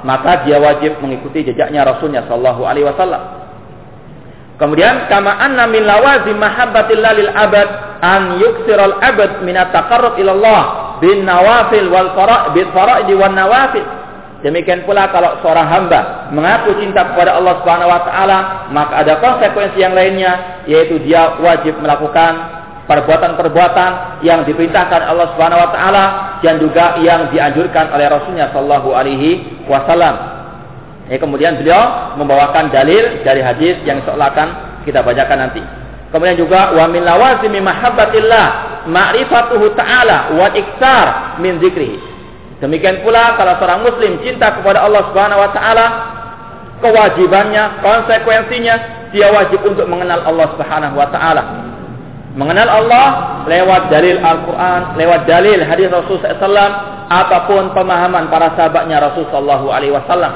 [0.09, 3.23] maka dia wajib mengikuti jejaknya Rasulnya Shallallahu Alaihi Wasallam.
[4.57, 10.63] Kemudian kama anna min lawazim mahabbatillah lil abad an yuksiral abad min at-taqarrub ila Allah
[11.05, 13.85] bin nawafil wal fara' fara'id wan nawafil
[14.41, 18.39] Demikian pula kalau seorang hamba mengaku cinta kepada Allah Subhanahu wa taala,
[18.73, 22.41] maka ada konsekuensi yang lainnya yaitu dia wajib melakukan
[22.89, 26.05] perbuatan-perbuatan yang diperintahkan Allah Subhanahu wa taala
[26.41, 30.17] dan juga yang dianjurkan oleh Rasulnya sallallahu alaihi wasallam.
[31.13, 34.49] Ya, kemudian beliau membawakan dalil dari hadis yang seolah akan
[34.89, 35.61] kita bacakan nanti.
[36.11, 38.47] Kemudian juga wa min lawazimi mahabbatillah
[38.91, 42.11] ma'rifatuhu ta'ala wa iktsar min dzikrihi.
[42.61, 45.87] Demikian pula kalau seorang muslim cinta kepada Allah Subhanahu wa taala,
[46.85, 48.75] kewajibannya, konsekuensinya
[49.15, 51.43] dia wajib untuk mengenal Allah Subhanahu wa taala.
[52.37, 53.07] Mengenal Allah
[53.49, 56.71] lewat dalil Al-Quran, lewat dalil hadis Rasul SAW,
[57.11, 60.31] apa pun pemahaman para sahabatnya Rasul Sallallahu Alaihi Wasallam.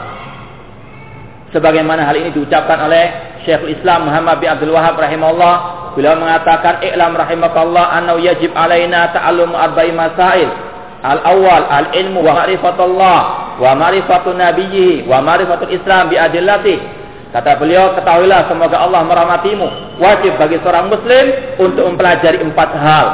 [1.55, 5.55] Sebagaimana hal ini diucapkan oleh Syekhul Islam Muhammad bin Abdul Wahab rahimahullah,
[5.95, 10.49] beliau mengatakan, "I'lam rahimakallah annahu yajib alaina ta'allum arba'i masail."
[11.05, 13.19] Al-awwal al-ilmu wa ma'rifatullah
[13.61, 17.05] wa ma'rifatu nabiyhi wa ma'rifatul Islam bi adillati
[17.35, 19.99] Kata beliau, ketahuilah semoga Allah merahmatimu.
[19.99, 23.07] Wajib bagi seorang muslim untuk mempelajari empat hal.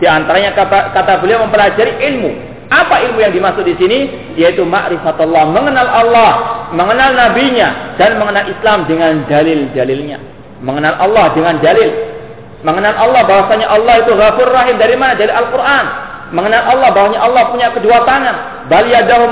[0.00, 2.49] Di antaranya kata, kata beliau mempelajari ilmu.
[2.70, 3.98] Apa ilmu yang dimaksud di sini?
[4.38, 6.32] Yaitu ma'rifatullah, mengenal Allah,
[6.70, 10.22] mengenal nabinya dan mengenal Islam dengan dalil-dalilnya.
[10.62, 11.90] Mengenal Allah dengan dalil.
[12.62, 14.78] Mengenal Allah bahwasanya Allah itu Ghafur Rahim.
[14.78, 15.18] Dari mana?
[15.18, 15.84] Dari Al-Qur'an.
[16.30, 18.70] Mengenal Allah bahwanya Allah punya kedua tangan.
[18.70, 19.26] Bal yadahu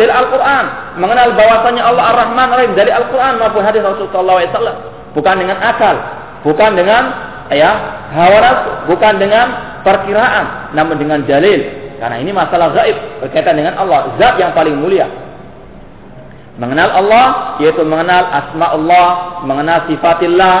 [0.00, 0.96] dari Al-Qur'an.
[0.96, 2.72] Mengenal bahwasanya Allah Ar-Rahman Ar-Rahim.
[2.72, 4.76] Dari Al-Qur'an maupun hadis Rasulullah SAW
[5.12, 5.96] bukan dengan akal.
[6.48, 7.02] Bukan dengan
[7.52, 7.72] ya
[8.16, 8.70] hawa nafsu.
[8.88, 9.46] Bukan dengan
[9.84, 10.72] perkiraan.
[10.72, 15.08] Namun dengan dalil karena ini masalah gaib berkaitan dengan Allah zat yang paling mulia
[16.60, 19.08] mengenal Allah yaitu mengenal asma Allah
[19.48, 20.56] mengenal sifatillah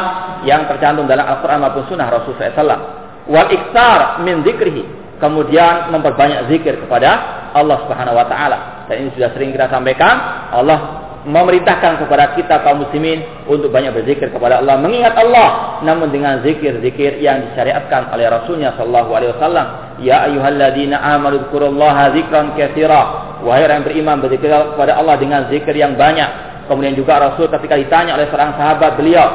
[0.48, 2.80] yang tercantum dalam Al-Quran maupun Sunnah Rasulullah SAW
[3.28, 7.10] wal iktar min zikrihi kemudian memperbanyak zikir kepada
[7.54, 8.88] Allah Subhanahu wa taala.
[8.90, 14.28] Dan ini sudah sering kita sampaikan, Allah memerintahkan kepada kita kaum muslimin untuk banyak berzikir
[14.28, 19.66] kepada Allah, mengingat Allah namun dengan zikir-zikir yang disyariatkan oleh Rasulnya sallallahu alaihi wasallam.
[20.04, 23.02] Ya ayyuhalladzina amanu dzkurullaha dzikran katsira.
[23.40, 26.28] Wahai orang yang beriman berzikir kepada Allah dengan zikir yang banyak.
[26.68, 29.28] Kemudian juga Rasul ketika ditanya oleh seorang sahabat beliau,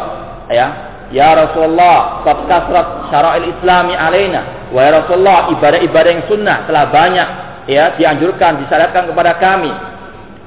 [0.50, 4.70] ya, Ya Rasulullah, qad kasrat syara'il islami alaina.
[4.70, 7.28] Wahai Rasulullah, ibadah-ibadah yang sunnah telah banyak
[7.66, 9.74] ya dianjurkan, disyariatkan kepada kami.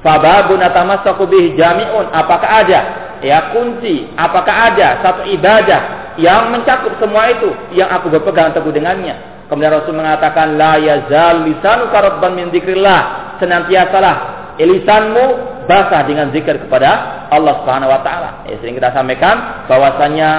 [0.03, 2.11] Fababun atamassaku bih jami'un.
[2.11, 2.81] Apakah ada
[3.23, 4.11] ya kunci?
[4.19, 9.47] Apakah ada satu ibadah yang mencakup semua itu yang aku berpegang teguh dengannya?
[9.47, 13.35] Kemudian Rasul mengatakan la yazal lisanu karabban min dzikrillah.
[13.39, 14.17] Senantiasalah
[14.59, 15.25] lisanmu
[15.71, 18.31] basah dengan zikir kepada Allah Subhanahu wa taala.
[18.51, 20.31] Ya, sering kita sampaikan bahwasanya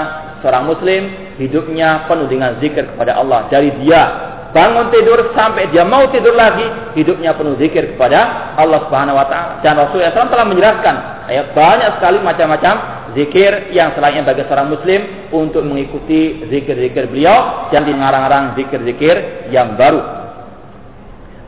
[0.43, 1.01] seorang muslim
[1.39, 3.47] hidupnya penuh dengan zikir kepada Allah.
[3.47, 6.63] Dari dia bangun tidur sampai dia mau tidur lagi,
[6.93, 9.59] hidupnya penuh zikir kepada Allah Subhanahu wa taala.
[9.65, 10.95] Dan Rasulullah SAW telah menjelaskan
[11.27, 12.75] ya, banyak sekali macam-macam
[13.17, 15.01] zikir yang selainnya bagi seorang muslim
[15.33, 20.23] untuk mengikuti zikir-zikir beliau dan mengarang-arang zikir-zikir yang baru.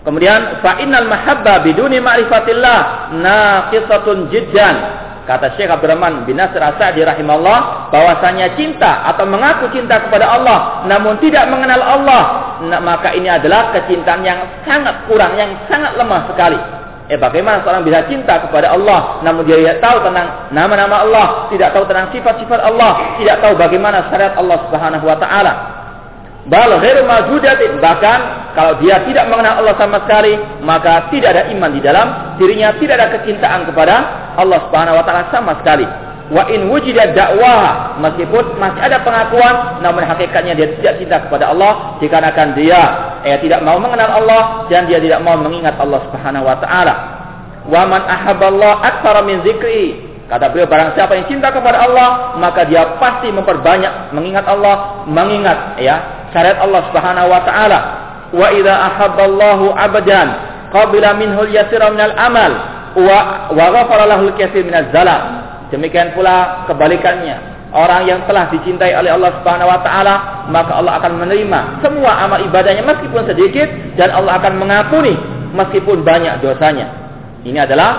[0.05, 4.75] Kemudian fa innal mahabba biduni ma'rifatillah naqisatun jiddan.
[5.25, 11.17] Kata Syekh Abdurrahman bin Nasir As-Sa'di rahimahullah bahwasanya cinta atau mengaku cinta kepada Allah namun
[11.17, 16.59] tidak mengenal Allah maka ini adalah kecintaan yang sangat kurang yang sangat lemah sekali.
[17.05, 21.69] Eh bagaimana seorang bisa cinta kepada Allah namun dia tidak tahu tentang nama-nama Allah, tidak
[21.75, 25.53] tahu tentang sifat-sifat Allah, tidak tahu bagaimana syariat Allah Subhanahu wa taala.
[26.45, 26.77] Bal.
[26.77, 28.19] Bahkan
[28.53, 33.01] kalau dia tidak mengenal Allah sama sekali, maka tidak ada iman di dalam dirinya, tidak
[33.01, 33.95] ada kecintaan kepada
[34.37, 36.04] Allah Subhanahu wa taala sama sekali.
[36.25, 42.01] Wa in wujida dakwah, meskipun masih ada pengakuan, namun hakikatnya dia tidak cinta kepada Allah
[42.01, 42.81] dikarenakan dia
[43.21, 46.93] eh, tidak mau mengenal Allah dan dia tidak mau mengingat Allah Subhanahu wa taala.
[47.69, 52.65] Wa man ahabballah aktsara min dzikri Kata beliau barang siapa yang cinta kepada Allah, maka
[52.65, 57.79] dia pasti memperbanyak mengingat Allah, mengingat ya syariat Allah Subhanahu wa taala.
[58.33, 60.27] Wa idza ahabballahu abadan
[60.73, 62.51] qabila minhu al-yasira minal amal
[62.97, 63.17] wa
[63.53, 65.44] wa ghafara lahu al-katsir minaz zalam.
[65.73, 67.55] Demikian pula kebalikannya.
[67.75, 70.15] Orang yang telah dicintai oleh Allah Subhanahu wa taala,
[70.47, 73.67] maka Allah akan menerima semua amal ibadahnya meskipun sedikit
[73.99, 75.11] dan Allah akan mengampuni
[75.51, 76.87] meskipun banyak dosanya.
[77.43, 77.91] Ini adalah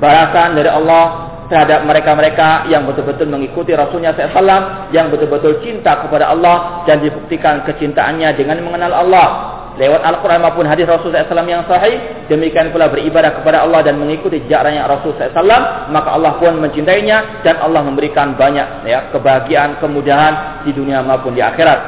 [0.00, 6.82] balasan dari Allah terhadap mereka-mereka yang betul-betul mengikuti Rasulnya SAW yang betul-betul cinta kepada Allah
[6.90, 9.28] dan dibuktikan kecintaannya dengan mengenal Allah
[9.76, 14.40] lewat Al-Quran maupun hadis Rasul SAW yang sahih demikian pula beribadah kepada Allah dan mengikuti
[14.48, 20.72] jaraknya Rasul SAW maka Allah pun mencintainya dan Allah memberikan banyak ya, kebahagiaan kemudahan di
[20.72, 21.78] dunia maupun di akhirat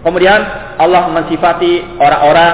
[0.00, 0.40] kemudian
[0.80, 2.52] Allah mensifati orang-orang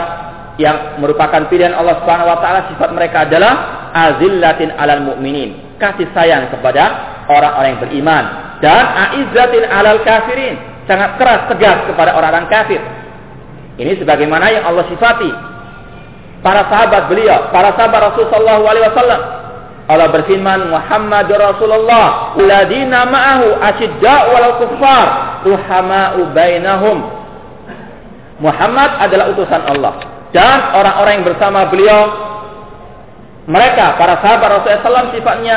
[0.59, 3.53] yang merupakan pilihan Allah Subhanahu wa taala sifat mereka adalah
[3.95, 6.83] azillatin alal mu'minin kasih sayang kepada
[7.31, 8.25] orang-orang yang beriman
[8.63, 12.81] dan aizzatin alal kafirin sangat keras tegas kepada orang-orang kafir.
[13.75, 15.31] Ini sebagaimana yang Allah sifati
[16.45, 19.23] para sahabat beliau, para sahabat Rasulullah SAW.
[19.85, 25.07] Allah berfirman Muhammad Rasulullah ladina ma'ahu asyidda wal kuffar
[25.45, 27.05] ruhama'u bainahum
[28.41, 30.01] Muhammad adalah utusan Allah
[30.33, 32.01] dan orang-orang yang bersama beliau
[33.45, 35.57] mereka para sahabat Rasulullah SAW sifatnya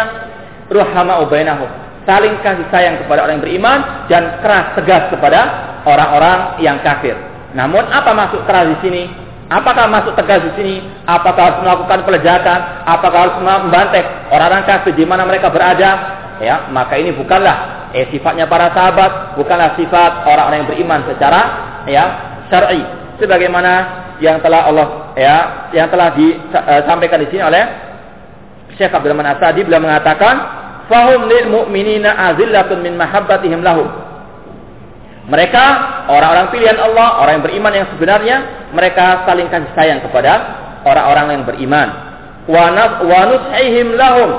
[0.76, 1.72] ruhama'u bainahum
[2.04, 3.80] saling kasih sayang kepada orang yang beriman
[4.12, 5.40] dan keras tegas kepada
[5.84, 7.16] orang-orang yang kafir.
[7.58, 9.04] Namun apa masuk keras di sini?
[9.50, 10.76] Apakah masuk tegas di sini?
[11.10, 12.60] Apakah harus melakukan pelejakan?
[12.86, 15.92] Apakah harus membantek orang-orang kafir di mana mereka berada?
[16.38, 21.42] Ya, maka ini bukanlah eh, sifatnya para sahabat, bukanlah sifat orang-orang yang beriman secara
[21.90, 22.04] ya
[22.54, 22.84] syar'i.
[23.18, 23.72] Sebagaimana
[24.22, 25.36] yang telah Allah ya
[25.74, 27.64] yang telah disampaikan di sini oleh
[28.78, 30.36] Syekh Abdul Rahman Asadi beliau mengatakan
[30.86, 33.90] fahum lil mu'minina azillatun min mahabbatihim lahum
[35.28, 35.64] mereka
[36.08, 38.38] orang-orang pilihan Allah, orang yang beriman yang sebenarnya,
[38.72, 40.32] mereka saling kasih sayang kepada
[40.88, 41.90] orang-orang yang beriman.
[42.48, 42.72] Wa
[43.28, 44.32] nushihim lahum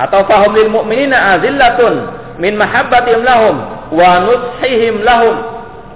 [0.00, 1.94] atau fahum lil mu'minina azillatun
[2.40, 3.56] min mahabbatihim lahum
[3.92, 5.36] wa nushihim lahum.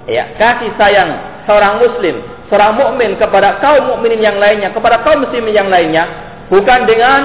[0.04, 1.16] Ya, kasih sayang
[1.48, 2.20] seorang muslim,
[2.52, 6.04] seorang mukmin kepada kaum mukminin yang lainnya, kepada kaum muslimin yang lainnya
[6.52, 7.20] bukan dengan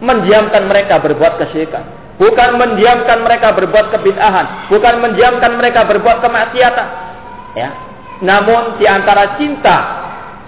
[0.00, 1.84] mendiamkan mereka berbuat kesyirikan,
[2.16, 6.88] bukan mendiamkan mereka berbuat kebid'ahan, bukan mendiamkan mereka berbuat kemaksiatan.
[7.56, 7.70] Ya.
[8.24, 9.76] Namun di antara cinta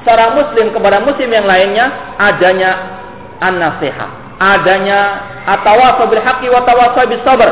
[0.04, 2.70] seorang muslim kepada muslim yang lainnya adanya
[3.44, 5.00] an-nasihat, adanya
[5.44, 7.50] atawasaw bil haqqi wa tawasaw bis sabr.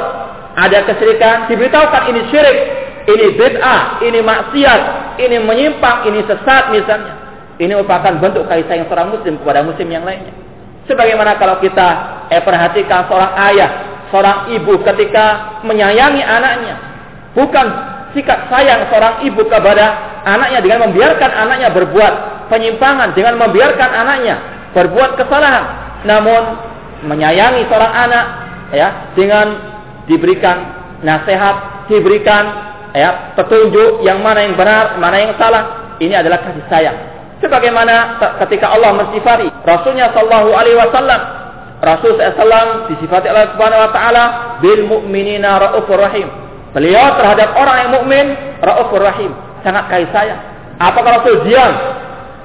[0.57, 2.59] Ada kesyirikan, diberitahukan ini syirik,
[3.13, 4.81] ini bid'ah, ini maksiat,
[5.21, 7.29] ini menyimpang, ini sesat misalnya.
[7.61, 10.33] Ini merupakan bentuk kasih sayang seorang muslim kepada muslim yang lainnya.
[10.89, 11.89] Sebagaimana kalau kita
[12.33, 16.75] eh, perhatikan seorang ayah seorang ibu ketika menyayangi anaknya.
[17.37, 17.67] Bukan
[18.17, 19.87] sikap sayang seorang ibu kepada
[20.25, 22.13] anaknya dengan membiarkan anaknya berbuat
[22.49, 24.37] penyimpangan, dengan membiarkan anaknya
[24.73, 25.65] berbuat kesalahan.
[26.09, 26.43] Namun
[27.05, 28.25] menyayangi seorang anak
[28.73, 29.47] ya dengan
[30.09, 30.57] diberikan
[31.05, 32.45] nasihat, diberikan
[32.97, 35.97] ya petunjuk yang mana yang benar, mana yang salah.
[35.97, 36.97] Ini adalah kasih sayang.
[37.41, 41.21] Sebagaimana ketika Allah mensifati Rasulnya Shallallahu Alaihi Wasallam
[41.77, 44.25] Rasul SAW disifati Allah Subhanahu wa taala
[44.65, 46.25] bil mu'minina raufur rahim.
[46.73, 48.27] Beliau terhadap orang yang mukmin
[48.65, 50.41] raufur rahim, sangat kasih sayang.
[50.81, 51.73] Apakah Rasul diam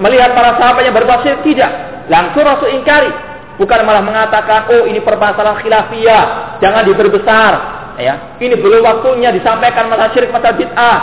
[0.03, 1.43] melihat para sahabatnya berbuat syirik?
[1.47, 1.71] Tidak.
[2.07, 3.11] Langsung Rasul ingkari.
[3.59, 6.23] Bukan malah mengatakan, "Oh, ini permasalahan khilafiyah,
[6.63, 7.53] jangan diperbesar."
[7.99, 10.99] Ya, ini belum waktunya disampaikan masalah syirik, masalah bid'ah.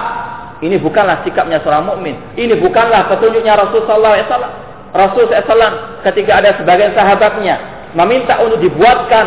[0.59, 2.19] Ini bukanlah sikapnya seorang mukmin.
[2.35, 4.53] Ini bukanlah petunjuknya Rasul sallallahu alaihi wasallam.
[4.89, 9.27] Rasul SAW ketika ada sebagian sahabatnya meminta untuk dibuatkan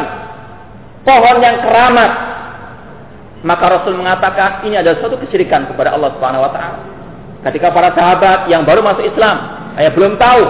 [1.05, 2.31] pohon yang keramat
[3.41, 6.77] maka Rasul mengatakan ini adalah suatu kesyirikan kepada Allah Subhanahu wa taala.
[7.49, 9.37] Ketika para sahabat yang baru masuk Islam,
[9.73, 10.43] saya belum tahu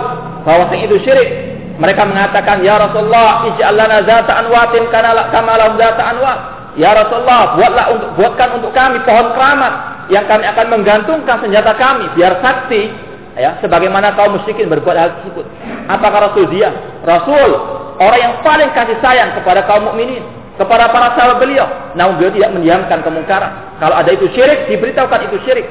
[0.43, 1.55] bahwa itu syirik.
[1.79, 6.39] Mereka mengatakan, "Ya Rasulullah, ij'al lana zata anwatin kama lahum zata anwat."
[6.75, 9.73] Ya Rasulullah, buatlah untuk buatkan untuk kami pohon keramat
[10.11, 12.91] yang kami akan menggantungkan senjata kami biar sakti
[13.39, 15.47] ya sebagaimana kaum musyrikin berbuat hal tersebut.
[15.87, 16.75] Apakah Rasul dia?
[17.07, 20.25] Rasul orang yang paling kasih sayang kepada kaum mukminin,
[20.57, 21.69] kepada para sahabat beliau.
[21.93, 23.77] Namun beliau tidak mendiamkan kemungkaran.
[23.77, 25.67] Kalau ada itu syirik, diberitahukan itu syirik.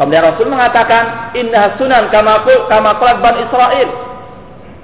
[0.00, 3.88] Kemudian Rasul mengatakan, Inna sunan kama kama ban Israel.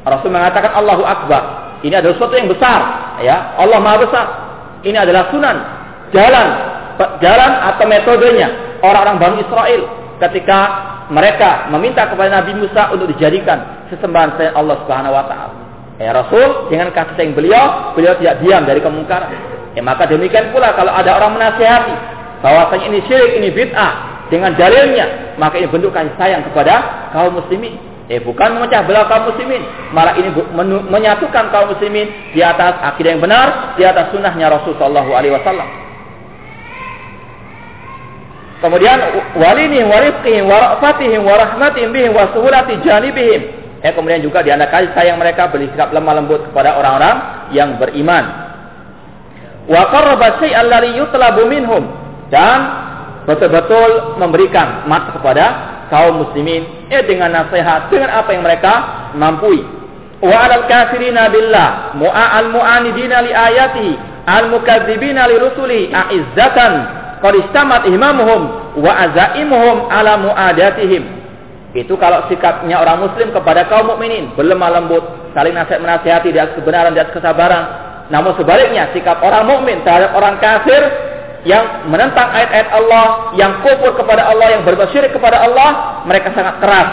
[0.04, 1.42] Rasul mengatakan Allahu Akbar.
[1.80, 2.80] Ini adalah sesuatu yang besar,
[3.22, 3.56] ya.
[3.56, 4.26] Allah Maha besar.
[4.82, 5.56] Ini adalah sunan,
[6.10, 6.46] jalan,
[7.22, 8.48] jalan atau metodenya
[8.82, 9.82] orang-orang Bani Israel
[10.18, 10.58] ketika
[11.08, 15.67] mereka meminta kepada Nabi Musa untuk dijadikan sesembahan selain Allah Subhanahu wa taala.
[15.98, 19.34] Ya Rasul dengan kasih sayang beliau, beliau tidak diam dari kemungkaran.
[19.74, 21.94] Ya maka demikian pula kalau ada orang menasihati
[22.38, 23.92] bahwasanya ini syirik, ini bid'ah
[24.30, 27.74] dengan dalilnya, maka ini bentuk kasih sayang kepada kaum muslimin.
[28.06, 30.30] Eh bukan memecah belah kaum muslimin, malah ini
[30.86, 35.66] menyatukan kaum muslimin di atas akidah yang benar, di atas sunnahnya Rasul Shallallahu Alaihi Wasallam.
[38.62, 38.98] Kemudian
[39.38, 45.94] walini warifqihim warafatihim warahmatihim bihim wasuhulati janibihim Eh kemudian juga di kasih sayang mereka bersikap
[45.94, 47.16] lemah lembut kepada orang-orang
[47.54, 48.24] yang beriman.
[49.70, 51.86] Wa qarraba syai'an alladhi yutlabu minhum
[52.32, 52.58] dan
[53.28, 55.46] betul-betul memberikan mat kepada
[55.94, 58.74] kaum muslimin eh dengan nasihat dengan apa yang mereka
[59.14, 59.62] mampu.
[60.18, 63.90] Wa 'alal kafirina billah mu'al mu'anidina li ayati
[64.26, 66.72] al mukadzibina li rusuli a'izzatan
[67.22, 71.17] qad istamat ihmamuhum wa azaimuhum ala mu'adatihim
[71.84, 75.04] itu kalau sikapnya orang muslim kepada kaum mukminin, berlemah lembut,
[75.36, 77.64] saling nasihat menasihati di atas kebenaran, di atas kesabaran.
[78.08, 80.80] Namun sebaliknya, sikap orang mukmin terhadap orang kafir
[81.44, 83.06] yang menentang ayat-ayat Allah,
[83.36, 86.88] yang kufur kepada Allah, yang berbuat kepada Allah, mereka sangat keras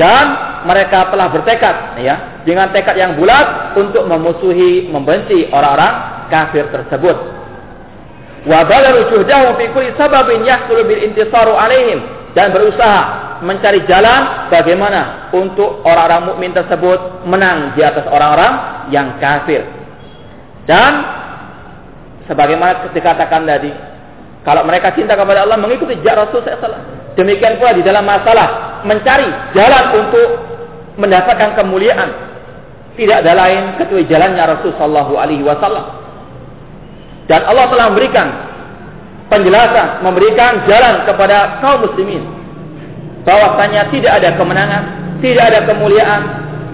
[0.00, 0.24] dan
[0.64, 7.16] mereka telah bertekad ya dengan tekad yang bulat untuk memusuhi, membenci orang-orang kafir tersebut.
[8.48, 13.00] Wa balaru juhdahu fi kulli sababin bil intisaru alaihim dan berusaha
[13.44, 19.66] mencari jalan bagaimana untuk orang-orang mukmin tersebut menang di atas orang-orang yang kafir.
[20.64, 20.92] Dan
[22.30, 23.72] sebagaimana dikatakan tadi,
[24.42, 27.14] kalau mereka cinta kepada Allah mengikuti jejak Rasul SAW.
[27.14, 30.28] Demikian pula di dalam masalah mencari jalan untuk
[30.96, 32.10] mendapatkan kemuliaan.
[32.96, 35.84] Tidak ada lain kecuali jalannya Rasul Sallallahu Alaihi Wasallam.
[37.28, 38.26] Dan Allah telah memberikan
[39.32, 42.20] penjelasan, memberikan jalan kepada kaum muslimin
[43.24, 44.82] bahwasanya tidak ada kemenangan,
[45.24, 46.22] tidak ada kemuliaan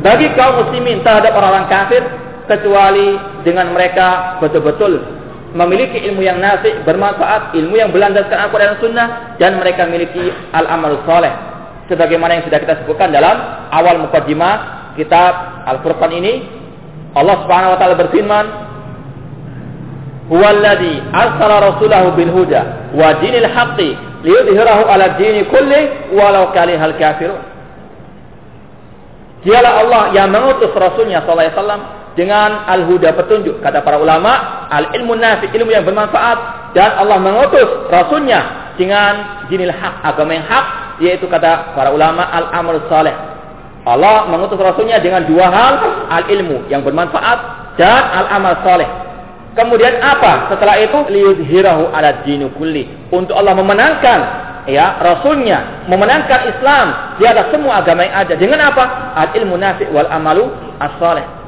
[0.03, 2.03] bagi kaum muslimin terhadap orang-orang kafir
[2.51, 3.15] kecuali
[3.47, 5.19] dengan mereka betul-betul
[5.57, 9.09] memiliki ilmu yang nasik, bermanfaat, ilmu yang berlandaskan Al-Quran dan Sunnah,
[9.41, 11.33] dan mereka memiliki al-amal soleh.
[11.89, 13.37] Sebagaimana yang sudah kita sebutkan dalam
[13.73, 16.45] awal mukaddimah kitab Al-Furqan ini,
[17.17, 18.45] Allah Subhanahu wa taala berfirman,
[20.29, 27.41] "Huwallazi arsala rasulahu bil huda wa dinil haqqi liyudhhirahu 'ala dini kulli walau karihal kafirun."
[29.43, 31.83] Dialah Allah yang mengutus Rasulnya sallallahu alaihi wasallam
[32.19, 33.63] dengan al-huda petunjuk.
[33.63, 36.75] Kata para ulama al-ilmu nafi ilmu yang bermanfaat.
[36.75, 40.67] Dan Allah mengutus rasulnya dengan dinil hak agama yang hak
[41.03, 43.15] yaitu kata para ulama al-amal saleh
[43.87, 45.75] Allah mengutus rasulnya dengan dua hal
[46.13, 47.39] al-ilmu yang bermanfaat
[47.81, 48.87] dan al-amal saleh
[49.59, 52.23] kemudian apa setelah itu liyudhirahu ala
[52.55, 54.21] kulli untuk Allah memenangkan
[54.71, 60.07] ya rasulnya memenangkan Islam di atas semua agama yang ada dengan apa al-ilmu nafi wal
[60.07, 60.47] amalu
[60.79, 61.39] as-saleh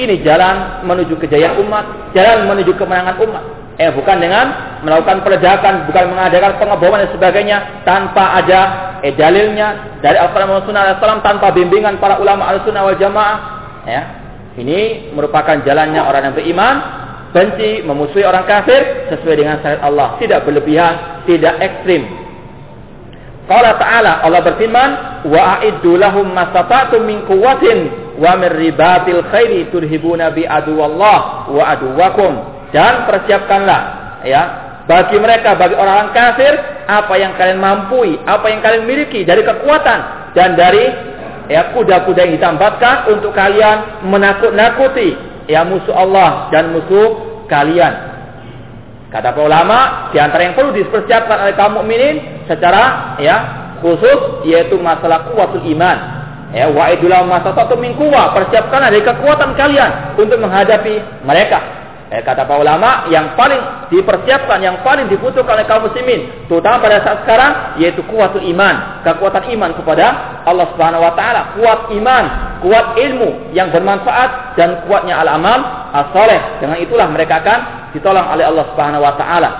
[0.00, 3.44] ini jalan menuju kejayaan umat, jalan menuju kemenangan umat.
[3.76, 8.60] Eh bukan dengan melakukan peledakan, bukan mengadakan pengeboman dan sebagainya tanpa ada
[9.04, 13.38] eh dalilnya dari Al-Qur'an dan Sunnah tanpa bimbingan para ulama Al-Sunnah wal Jamaah.
[13.84, 14.02] Ya.
[14.52, 16.74] Ini merupakan jalannya orang yang beriman,
[17.32, 22.04] benci, memusuhi orang kafir sesuai dengan syariat Allah, tidak berlebihan, tidak ekstrim.
[23.50, 24.90] Qala ta'ala Allah berfirman,
[25.26, 32.32] "Wa a'iddu lahum mastata'tum min quwwatin wa min ribatil khairi turhibuna bi aduwallah wa aduwakum
[32.70, 33.80] dan persiapkanlah
[34.24, 34.42] ya
[34.84, 36.52] bagi mereka bagi orang-orang kafir
[36.84, 40.84] apa yang kalian mampu apa yang kalian miliki dari kekuatan dan dari
[41.48, 48.12] ya kuda-kuda yang ditambahkan untuk kalian menakut-nakuti ya musuh Allah dan musuh kalian.
[49.12, 49.78] Kata para ulama
[50.08, 53.36] di antara yang perlu dipersiapkan oleh kaum mukminin secara ya
[53.84, 56.22] khusus yaitu masalah kuatul iman.
[56.52, 61.81] Ya, wa idulah masatatu min persiapkan dari kekuatan kalian untuk menghadapi mereka.
[62.12, 67.00] Eh, kata para ulama, yang paling dipersiapkan, yang paling dibutuhkan oleh kaum muslimin, terutama pada
[67.00, 70.06] saat sekarang, yaitu kuat iman, kekuatan iman kepada
[70.44, 72.24] Allah Subhanahu Wa Taala, kuat iman,
[72.60, 75.64] kuat ilmu yang bermanfaat dan kuatnya al-amal
[75.96, 76.60] as-saleh.
[76.60, 77.60] Dengan itulah mereka akan
[77.96, 79.50] ditolong oleh Allah Subhanahu Wa Taala.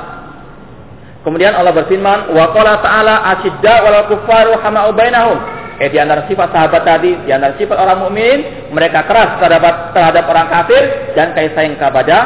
[1.24, 6.83] Kemudian Allah berfirman, wa ta'ala asyidda wal kuffaru hama'u bainahum Eh di antara sifat sahabat
[6.85, 8.39] tadi, di antara sifat orang mukmin,
[8.73, 10.83] mereka keras terhadap terhadap orang kafir
[11.16, 12.16] dan kasih sayang kepada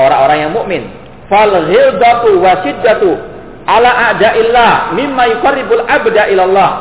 [0.00, 0.82] orang-orang yang mukmin.
[1.28, 3.10] Fal ghildatu wa shiddatu
[3.64, 6.72] ala a'da'illah mimma yuqarribul abda ilallah.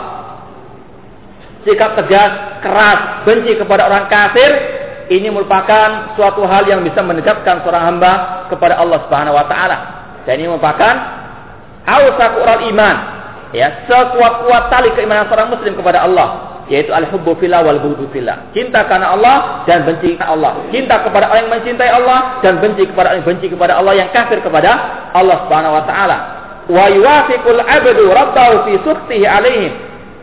[1.64, 4.52] Sikap tegas, keras, benci kepada orang kafir
[5.12, 9.78] ini merupakan suatu hal yang bisa mendekatkan seorang hamba kepada Allah Subhanahu wa taala.
[10.24, 10.94] Dan ini merupakan
[11.84, 12.96] awsaqul iman,
[13.54, 18.50] ya sekuat-kuat tali keimanan seorang muslim kepada Allah yaitu al-hubbu fillah wal bughdu fillah.
[18.56, 20.52] Cinta karena Allah dan benci karena Allah.
[20.72, 24.10] Cinta kepada orang yang mencintai Allah dan benci kepada orang yang benci kepada Allah yang
[24.16, 24.72] kafir kepada
[25.12, 26.18] Allah Subhanahu wa taala.
[26.72, 29.74] Wa yuwafiqul 'abdu rabbahu fi sukhtihi alaihim.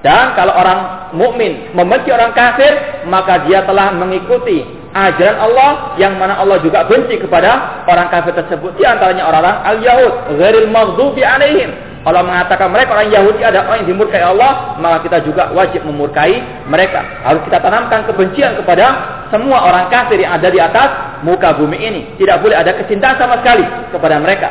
[0.00, 4.64] Dan kalau orang mukmin membenci orang kafir, maka dia telah mengikuti
[4.96, 8.80] ajaran Allah yang mana Allah juga benci kepada orang kafir tersebut.
[8.80, 13.92] Di antaranya orang-orang al-Yahud, ghairil maghdubi alaihim Allah mengatakan mereka orang Yahudi ada orang yang
[13.92, 17.04] dimurkai Allah, maka kita juga wajib memurkai mereka.
[17.28, 18.86] Harus kita tanamkan kebencian kepada
[19.28, 22.00] semua orang kafir yang ada di atas muka bumi ini.
[22.16, 24.48] Tidak boleh ada kecintaan sama sekali kepada mereka.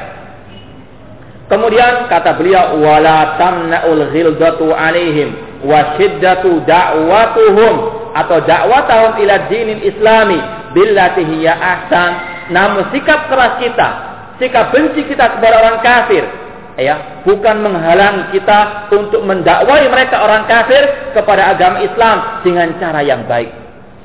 [1.50, 5.34] Kemudian kata beliau wala tamna'ul ghildatu alaihim
[5.66, 7.74] wa da'watuhum
[8.14, 10.38] atau da'watahum ila dinil islami
[10.78, 12.12] billati hiya ahsan.
[12.54, 13.89] Namun sikap keras kita,
[14.38, 16.49] sikap benci kita kepada orang kafir
[16.80, 16.95] ya
[17.27, 23.51] bukan menghalang kita untuk mendakwai mereka orang kafir kepada agama Islam dengan cara yang baik.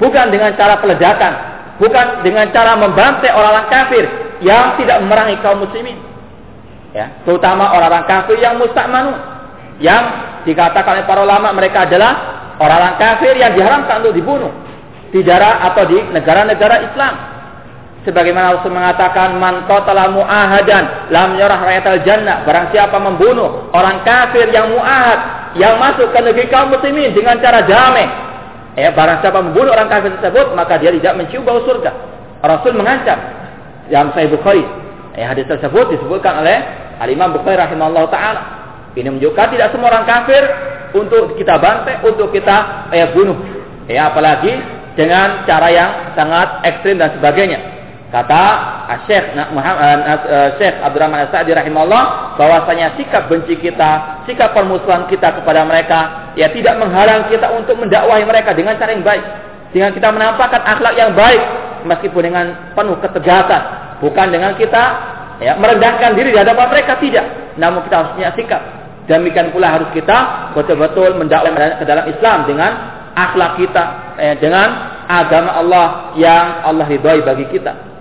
[0.02, 1.32] Bukan dengan cara peledakan.
[1.78, 4.04] Bukan dengan cara membantai orang-orang kafir
[4.42, 5.98] yang tidak memerangi kaum muslimin.
[6.94, 9.10] Ya, terutama orang-orang kafir yang musta'manu
[9.82, 10.02] yang
[10.46, 12.12] dikatakan oleh para ulama mereka adalah
[12.62, 14.54] orang-orang kafir yang diharamkan untuk dibunuh
[15.10, 17.33] di daerah atau di negara-negara Islam.
[18.04, 22.44] Sebagaimana Rasul mengatakan man qatala muahadan lam yarah rayatal jannah.
[22.44, 27.64] Barang siapa membunuh orang kafir yang muahad yang masuk ke negeri kaum muslimin dengan cara
[27.64, 28.04] damai.
[28.76, 31.90] Eh, barang siapa membunuh orang kafir tersebut maka dia tidak mencium bau surga.
[32.44, 33.16] Rasul mengancam.
[33.88, 34.64] Yang Sahih Bukhari.
[35.16, 36.60] Eh, hadis tersebut disebutkan oleh
[37.00, 38.42] Al-Imam Bukhari rahimahullah ta'ala.
[39.00, 40.44] Ini menunjukkan tidak semua orang kafir
[40.92, 43.36] untuk kita bantai, untuk kita eh, bunuh.
[43.88, 44.52] Ya, apalagi
[44.92, 47.73] dengan cara yang sangat ekstrim dan sebagainya.
[48.14, 48.42] Kata
[49.10, 50.22] Syekh Muhammad
[50.54, 56.78] Syekh Abdurrahman As-Sa'di rahimahullah bahwasanya sikap benci kita, sikap permusuhan kita kepada mereka ya tidak
[56.78, 59.24] menghalang kita untuk mendakwahi mereka dengan cara yang baik.
[59.74, 61.42] Dengan kita menampakkan akhlak yang baik
[61.90, 62.46] meskipun dengan
[62.78, 63.62] penuh ketegasan,
[63.98, 64.82] bukan dengan kita
[65.42, 67.26] ya, merendahkan diri di hadapan mereka tidak.
[67.58, 68.62] Namun kita harus punya sikap.
[69.10, 72.70] Demikian pula harus kita betul-betul mendakwah ke dalam Islam dengan
[73.18, 73.84] akhlak kita,
[74.22, 77.93] eh, dengan agama Allah yang Allah ridhoi bagi kita.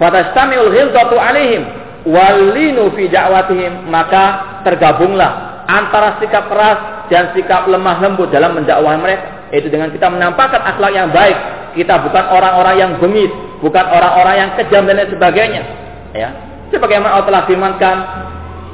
[0.00, 1.68] Fatastamiul ghilzatu alaihim
[2.08, 9.52] walinu fi da'watihim maka tergabunglah antara sikap keras dan sikap lemah lembut dalam mendakwah mereka.
[9.52, 11.36] Itu dengan kita menampakkan akhlak yang baik.
[11.74, 13.30] Kita bukan orang-orang yang bengis,
[13.62, 15.62] bukan orang-orang yang kejam dan lain sebagainya.
[16.14, 16.28] Ya.
[16.70, 17.96] Sebagaimana Allah telah firmankan,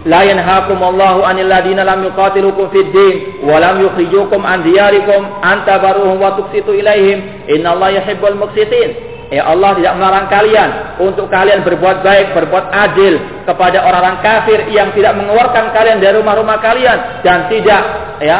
[0.06, 6.22] La Allahu 'anil ladina lam yuqatilukum fid din wa lam yukhrijukum an diyarikum an tabarruhum
[6.22, 7.50] wa tuqsitu ilaihim.
[7.50, 9.15] Innallaha yuhibbul muqsitin.
[9.26, 10.70] Ya Allah tidak melarang kalian
[11.02, 16.62] untuk kalian berbuat baik, berbuat adil kepada orang-orang kafir yang tidak mengeluarkan kalian dari rumah-rumah
[16.62, 17.82] kalian dan tidak
[18.22, 18.38] ya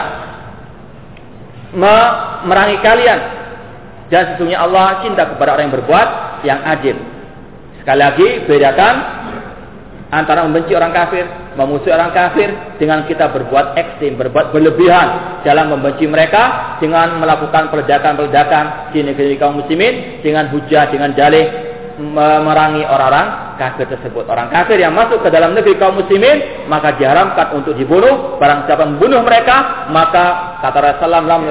[1.74, 3.18] memerangi kalian.
[4.06, 6.08] Dan sesungguhnya Allah cinta kepada orang yang berbuat
[6.46, 6.94] yang adil.
[7.82, 8.94] Sekali lagi, bedakan
[10.10, 11.24] antara membenci orang kafir,
[11.58, 12.48] memusuhi orang kafir
[12.78, 19.58] dengan kita berbuat ekstrim, berbuat berlebihan dalam membenci mereka dengan melakukan peledakan-peledakan di negeri kaum
[19.58, 21.46] muslimin dengan hujah, dengan dalih
[21.96, 24.28] memerangi orang-orang kafir tersebut.
[24.28, 28.36] Orang kafir yang masuk ke dalam negeri kaum muslimin maka diharamkan untuk dibunuh.
[28.36, 31.48] Barang siapa membunuh mereka maka kata Rasulullah lam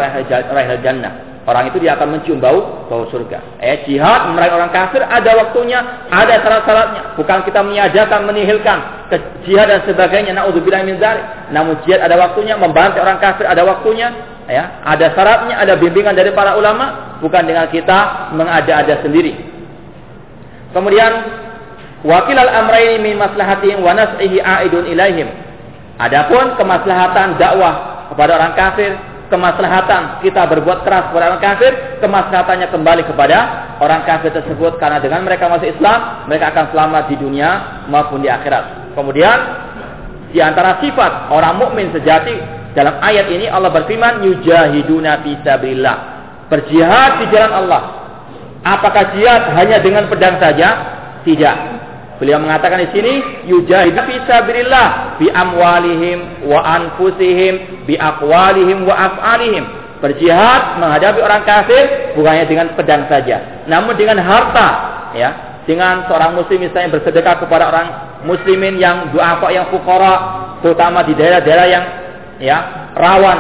[0.86, 3.62] jannah Orang itu dia akan mencium bau bau surga.
[3.62, 5.78] Eh jihad memerangi orang kafir ada waktunya,
[6.10, 7.02] ada syarat-syaratnya.
[7.22, 8.78] Bukan kita menyadarkan, menihilkan
[9.14, 10.34] ke jihad dan sebagainya.
[10.34, 11.54] Nauzubillah min dzalik.
[11.54, 14.10] Namun jihad ada waktunya, membantu orang kafir ada waktunya.
[14.46, 19.38] Ya, ada syaratnya, ada bimbingan dari para ulama, bukan dengan kita mengada-ada sendiri.
[20.70, 21.12] Kemudian
[22.06, 25.30] wakil al-amraini min maslahatihim wa nas'ihi aidun ilaihim.
[25.98, 28.92] Adapun kemaslahatan dakwah kepada orang kafir
[29.28, 31.72] kemaslahatan kita berbuat keras kepada orang kafir,
[32.02, 33.38] kemaslahatannya kembali kepada
[33.82, 37.50] orang kafir tersebut karena dengan mereka masuk Islam, mereka akan selamat di dunia
[37.90, 38.94] maupun di akhirat.
[38.94, 39.38] Kemudian
[40.32, 42.36] di antara sifat orang mukmin sejati
[42.76, 45.98] dalam ayat ini Allah berfirman yujahiduna fi sabilillah.
[46.52, 47.82] Berjihad di jalan Allah.
[48.66, 50.70] Apakah jihad hanya dengan pedang saja?
[51.26, 51.75] Tidak.
[52.16, 53.14] Beliau mengatakan di sini
[53.52, 59.64] yujahidu fi sabilillah bi amwalihim wa anfusihim bi aqwalihim wa af'alihim.
[60.00, 64.70] Berjihad menghadapi orang kafir bukannya dengan pedang saja, namun dengan harta,
[65.16, 65.30] ya.
[65.66, 67.88] Dengan seorang muslim misalnya bersedekah kepada orang
[68.22, 70.14] muslimin yang duafa yang fukara,
[70.62, 71.84] terutama di daerah-daerah yang
[72.38, 72.58] ya
[72.94, 73.40] rawan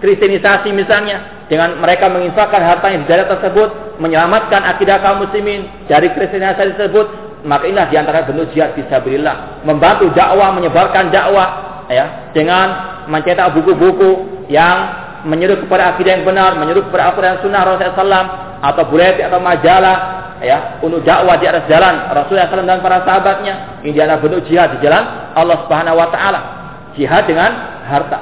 [0.00, 6.80] kristenisasi misalnya, dengan mereka menginfakkan hartanya di daerah tersebut, menyelamatkan akidah kaum muslimin dari kristenisasi
[6.80, 11.48] tersebut, maka inilah di antara bentuk jihad fisabilillah membantu dakwah menyebarkan dakwah
[11.86, 12.66] ya dengan
[13.06, 14.76] mencetak buku-buku yang
[15.26, 18.26] menyeru kepada akidah yang benar menyeru kepada Al-Quran Sunnah Rasulullah SAW
[18.58, 19.96] atau buletin atau majalah
[20.42, 23.54] ya untuk dakwah di atas jalan Rasulullah SAW dan para sahabatnya.
[23.82, 26.40] Ini adalah bentuk jihad di jalan Allah Subhanahu Wa Taala.
[26.94, 27.50] Jihad dengan
[27.86, 28.18] harta.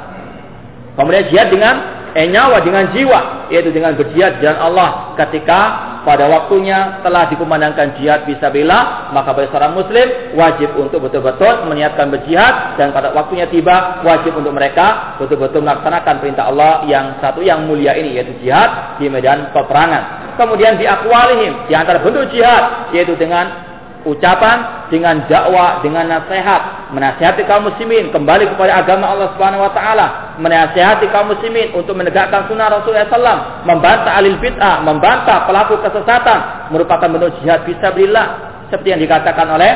[0.96, 4.88] Kemudian jihad dengan eh, nyawa dengan jiwa yaitu dengan berjihad jalan Allah.
[5.20, 5.60] Ketika
[6.06, 10.06] pada waktunya telah dikumandangkan jihad bisa bila maka bagi seorang muslim
[10.38, 16.46] wajib untuk betul-betul meniatkan berjihad dan pada waktunya tiba wajib untuk mereka betul-betul melaksanakan perintah
[16.46, 20.38] Allah yang satu yang mulia ini yaitu jihad di medan peperangan.
[20.38, 23.65] Kemudian diakwalihim di antara bentuk jihad yaitu dengan
[24.06, 30.06] ucapan, dengan dakwah, dengan nasihat, menasihati kaum muslimin kembali kepada agama Allah Subhanahu wa taala,
[30.38, 37.10] menasihati kaum muslimin untuk menegakkan sunnah Rasulullah SAW, membantah alil bid'ah, membantah pelaku kesesatan, merupakan
[37.10, 38.54] bentuk jihad fisabilillah.
[38.70, 39.72] Seperti yang dikatakan oleh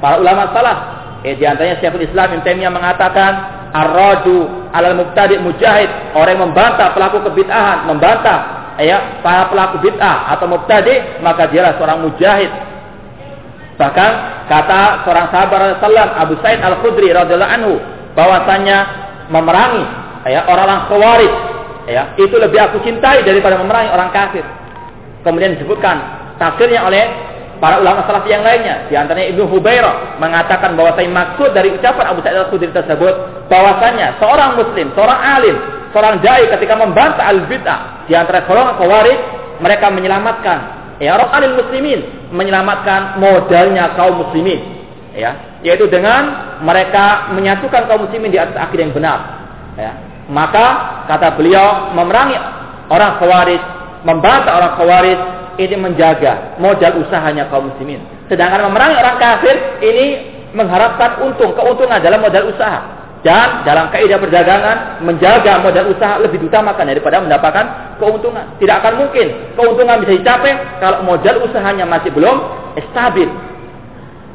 [0.00, 0.78] para ulama salaf.
[1.24, 3.32] Eh, di antaranya Syekhul Islam Ibnu Taimiyah mengatakan
[3.72, 8.38] ar-radu alal mubtadi mujahid, orang yang membantah pelaku kebid'ahan, membantah
[8.80, 12.73] ya para pelaku bid'ah atau mubtadi, maka dialah seorang mujahid
[13.74, 14.10] Bahkan
[14.46, 17.74] kata seorang sahabat Rasulullah Abu Said Al Khudri radhiyallahu anhu
[18.14, 18.78] bahwasanya
[19.34, 19.84] memerangi
[20.30, 21.32] ya orang-orang khawarij
[21.90, 24.46] ya itu lebih aku cintai daripada memerangi orang kafir.
[25.26, 25.96] Kemudian disebutkan
[26.38, 27.02] tafsirnya oleh
[27.58, 32.04] para ulama salaf yang lainnya di antaranya Ibnu Hubairah mengatakan bahwa saya maksud dari ucapan
[32.12, 33.14] Abu Sa'id Al-Khudri tersebut
[33.50, 35.56] bahwasanya seorang muslim, seorang alim,
[35.90, 39.18] seorang dai ketika membantah al-bid'ah di antara golongan khawarij
[39.62, 40.58] mereka menyelamatkan
[40.98, 42.00] ya orang alim muslimin
[42.34, 44.60] menyelamatkan modalnya kaum muslimin
[45.14, 45.62] ya.
[45.64, 49.18] Yaitu dengan mereka menyatukan kaum muslimin di atas akidah yang benar
[49.78, 49.92] ya.
[50.28, 50.66] Maka
[51.06, 52.36] kata beliau memerangi
[52.90, 53.62] orang khawarij
[54.02, 55.20] membantah orang khawarij
[55.62, 58.02] ini menjaga modal usahanya kaum muslimin.
[58.26, 60.06] Sedangkan memerangi orang kafir ini
[60.52, 66.84] mengharapkan untung keuntungan dalam modal usaha dan dalam kaidah perdagangan menjaga modal usaha lebih diutamakan
[66.84, 68.60] daripada mendapatkan keuntungan.
[68.60, 72.36] Tidak akan mungkin keuntungan bisa dicapai kalau modal usahanya masih belum
[72.92, 73.32] stabil.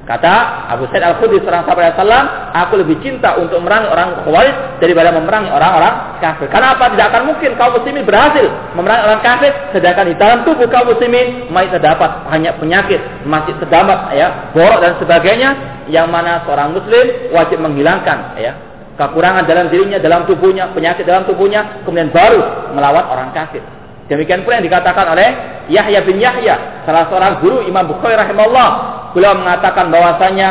[0.10, 5.14] Kata Abu Said Al-Khudri seorang sahabat Rasulullah, aku lebih cinta untuk memerangi orang khawarij daripada
[5.14, 6.50] memerangi orang-orang kafir.
[6.50, 6.90] Karena apa?
[6.90, 11.54] Tidak akan mungkin kaum muslimin berhasil memerangi orang kafir sedangkan di dalam tubuh kaum muslimin
[11.54, 15.50] masih terdapat banyak penyakit, masih terdapat ya, borok dan sebagainya
[15.94, 18.68] yang mana seorang muslim wajib menghilangkan ya
[19.00, 23.64] kekurangan dalam dirinya, dalam tubuhnya, penyakit dalam tubuhnya, kemudian baru melawan orang kafir.
[24.12, 25.30] Demikian pula yang dikatakan oleh
[25.72, 28.70] Yahya bin Yahya, salah seorang guru Imam Bukhari rahimahullah.
[29.16, 30.50] Beliau mengatakan bahwasanya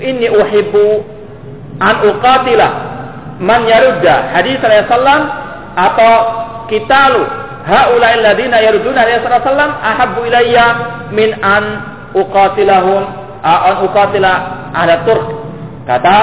[0.00, 0.86] ini uhibbu
[1.82, 2.68] an uqatila
[3.36, 5.24] man yarudda hadis sallallahu
[5.76, 6.14] atau
[6.72, 7.22] kitalu
[7.68, 10.66] haula'il ladina yarudduna alaihi wasallam ahabbu ilayya
[11.12, 11.64] min an
[12.16, 13.02] uqatilahum
[13.44, 14.32] an uqatila
[14.72, 15.35] ahla turk
[15.86, 16.16] Kata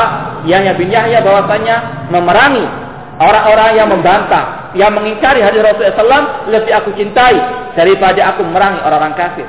[0.44, 2.68] Yahya bin Yahya bahwasanya memerangi
[3.16, 7.40] orang-orang yang membantah, yang mengingkari hadis Rasulullah SAW lebih aku cintai
[7.72, 9.48] daripada aku memerangi orang-orang kafir.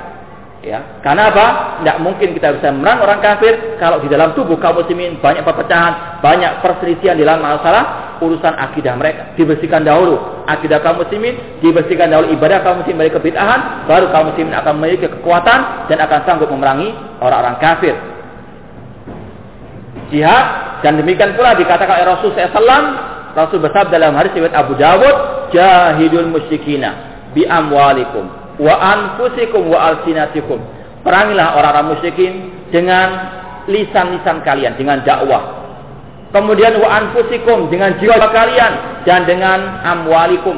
[0.64, 1.76] Ya, karena apa?
[1.82, 3.52] Tidak mungkin kita bisa memerangi orang kafir
[3.82, 8.94] kalau di dalam tubuh kaum muslimin banyak perpecahan, banyak perselisihan di dalam masalah urusan akidah
[8.94, 9.34] mereka.
[9.34, 14.54] Dibersihkan dahulu akidah kaum muslimin, dibersihkan dahulu ibadah kaum muslimin dari kebid'ahan, baru kaum muslimin
[14.54, 18.13] akan memiliki kekuatan dan akan sanggup memerangi orang-orang kafir
[20.14, 25.50] jihad dan demikian pula dikatakan oleh Rasul SAW Rasul bersabda dalam hadis riwayat Abu Dawud
[25.50, 26.94] jahidul musyrikina
[27.34, 28.30] bi amwalikum
[28.62, 30.62] wa anfusikum wa alsinatikum.
[31.02, 32.32] Perangilah orang-orang musyrikin
[32.70, 33.08] dengan
[33.66, 35.66] lisan-lisan kalian dengan dakwah.
[36.30, 40.56] Kemudian wa anfusikum dengan jiwa kalian dan dengan amwalikum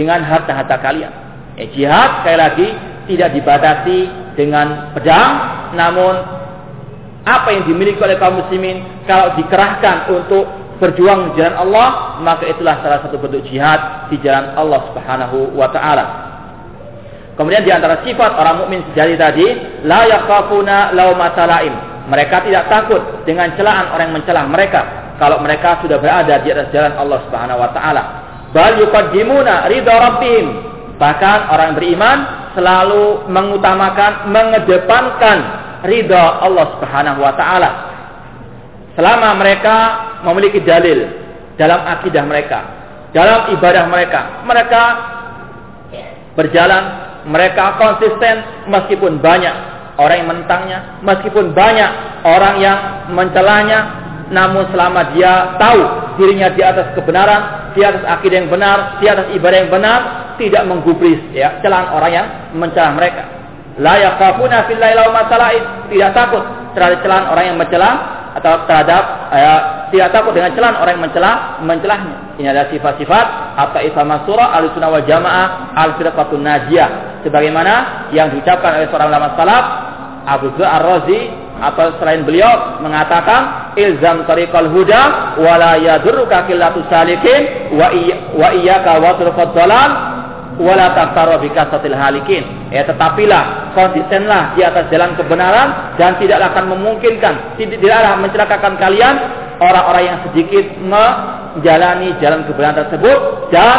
[0.00, 1.12] dengan harta-harta kalian.
[1.60, 2.68] Eh, jihad sekali lagi
[3.08, 3.98] tidak dibatasi
[4.36, 5.30] dengan pedang
[5.74, 6.37] namun
[7.28, 10.48] apa yang dimiliki oleh kaum muslimin kalau dikerahkan untuk
[10.80, 15.68] berjuang di jalan Allah maka itulah salah satu bentuk jihad di jalan Allah Subhanahu wa
[15.68, 16.06] taala.
[17.36, 19.46] Kemudian di antara sifat orang mukmin sejati tadi
[19.86, 21.74] la yakhafuna laumata laim.
[22.08, 24.80] Mereka tidak takut dengan celaan orang yang mencela mereka
[25.20, 28.02] kalau mereka sudah berada di atas jalan Allah Subhanahu wa taala.
[28.50, 30.46] Bal yuqaddimuna ridha rabbihim.
[30.98, 32.18] Bahkan orang beriman
[32.58, 35.38] selalu mengutamakan, mengedepankan
[35.84, 37.70] ridha Allah Subhanahu wa taala.
[38.98, 39.76] Selama mereka
[40.26, 41.06] memiliki dalil
[41.54, 42.58] dalam akidah mereka,
[43.14, 44.82] dalam ibadah mereka, mereka
[46.34, 46.82] berjalan,
[47.26, 49.54] mereka konsisten meskipun banyak
[49.98, 51.90] orang yang menentangnya, meskipun banyak
[52.26, 52.78] orang yang
[53.10, 53.78] mencelanya,
[54.34, 55.80] namun selama dia tahu
[56.18, 60.00] dirinya di atas kebenaran, di atas akidah yang benar, di atas ibadah yang benar,
[60.38, 63.37] tidak menggubris ya celaan orang yang mencela mereka.
[63.78, 65.26] La yakhafuna fillahi lauma
[65.88, 66.42] Tidak takut
[66.74, 67.90] terhadap celaan orang yang mencela
[68.38, 69.02] atau terhadap
[69.34, 69.54] ya,
[69.90, 71.32] tidak takut dengan celaan orang yang mencela
[71.64, 72.16] mencelahnya.
[72.38, 73.26] Ini adalah sifat-sifat
[73.58, 76.90] apa ifama surah al-sunnah wal jamaah al-firqatun najiyah.
[77.26, 77.74] Sebagaimana
[78.14, 79.64] yang diucapkan oleh seorang ulama salaf
[80.28, 81.20] Abu Zul Ar-Razi
[81.58, 88.16] atau selain beliau mengatakan ilzam tariqal huda wala yadurruka qillatu salikin wa iya,
[88.54, 89.50] iyyaka wa turqad
[90.58, 92.44] wala taftaru bi kasatil halikin.
[92.74, 99.14] Ya tetapilah konsistenlah di atas jalan kebenaran dan tidaklah akan memungkinkan tidaklah mencelakakan kalian
[99.62, 103.18] orang-orang yang sedikit menjalani jalan kebenaran tersebut
[103.54, 103.78] dan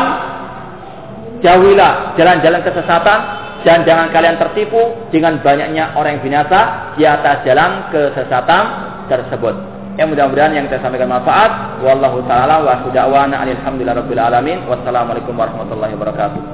[1.43, 3.19] jauhilah jalan-jalan kesesatan
[3.67, 6.59] dan jangan kalian tertipu dengan banyaknya orang yang binasa
[6.95, 8.63] di atas jalan kesesatan
[9.11, 9.55] tersebut.
[9.99, 11.83] Ya mudah-mudahan yang kita sampaikan manfaat.
[11.83, 14.63] Wallahu taala wa da'wana alhamdulillahirabbil alamin.
[14.63, 16.39] Wassalamualaikum warahmatullahi wabarakatuh.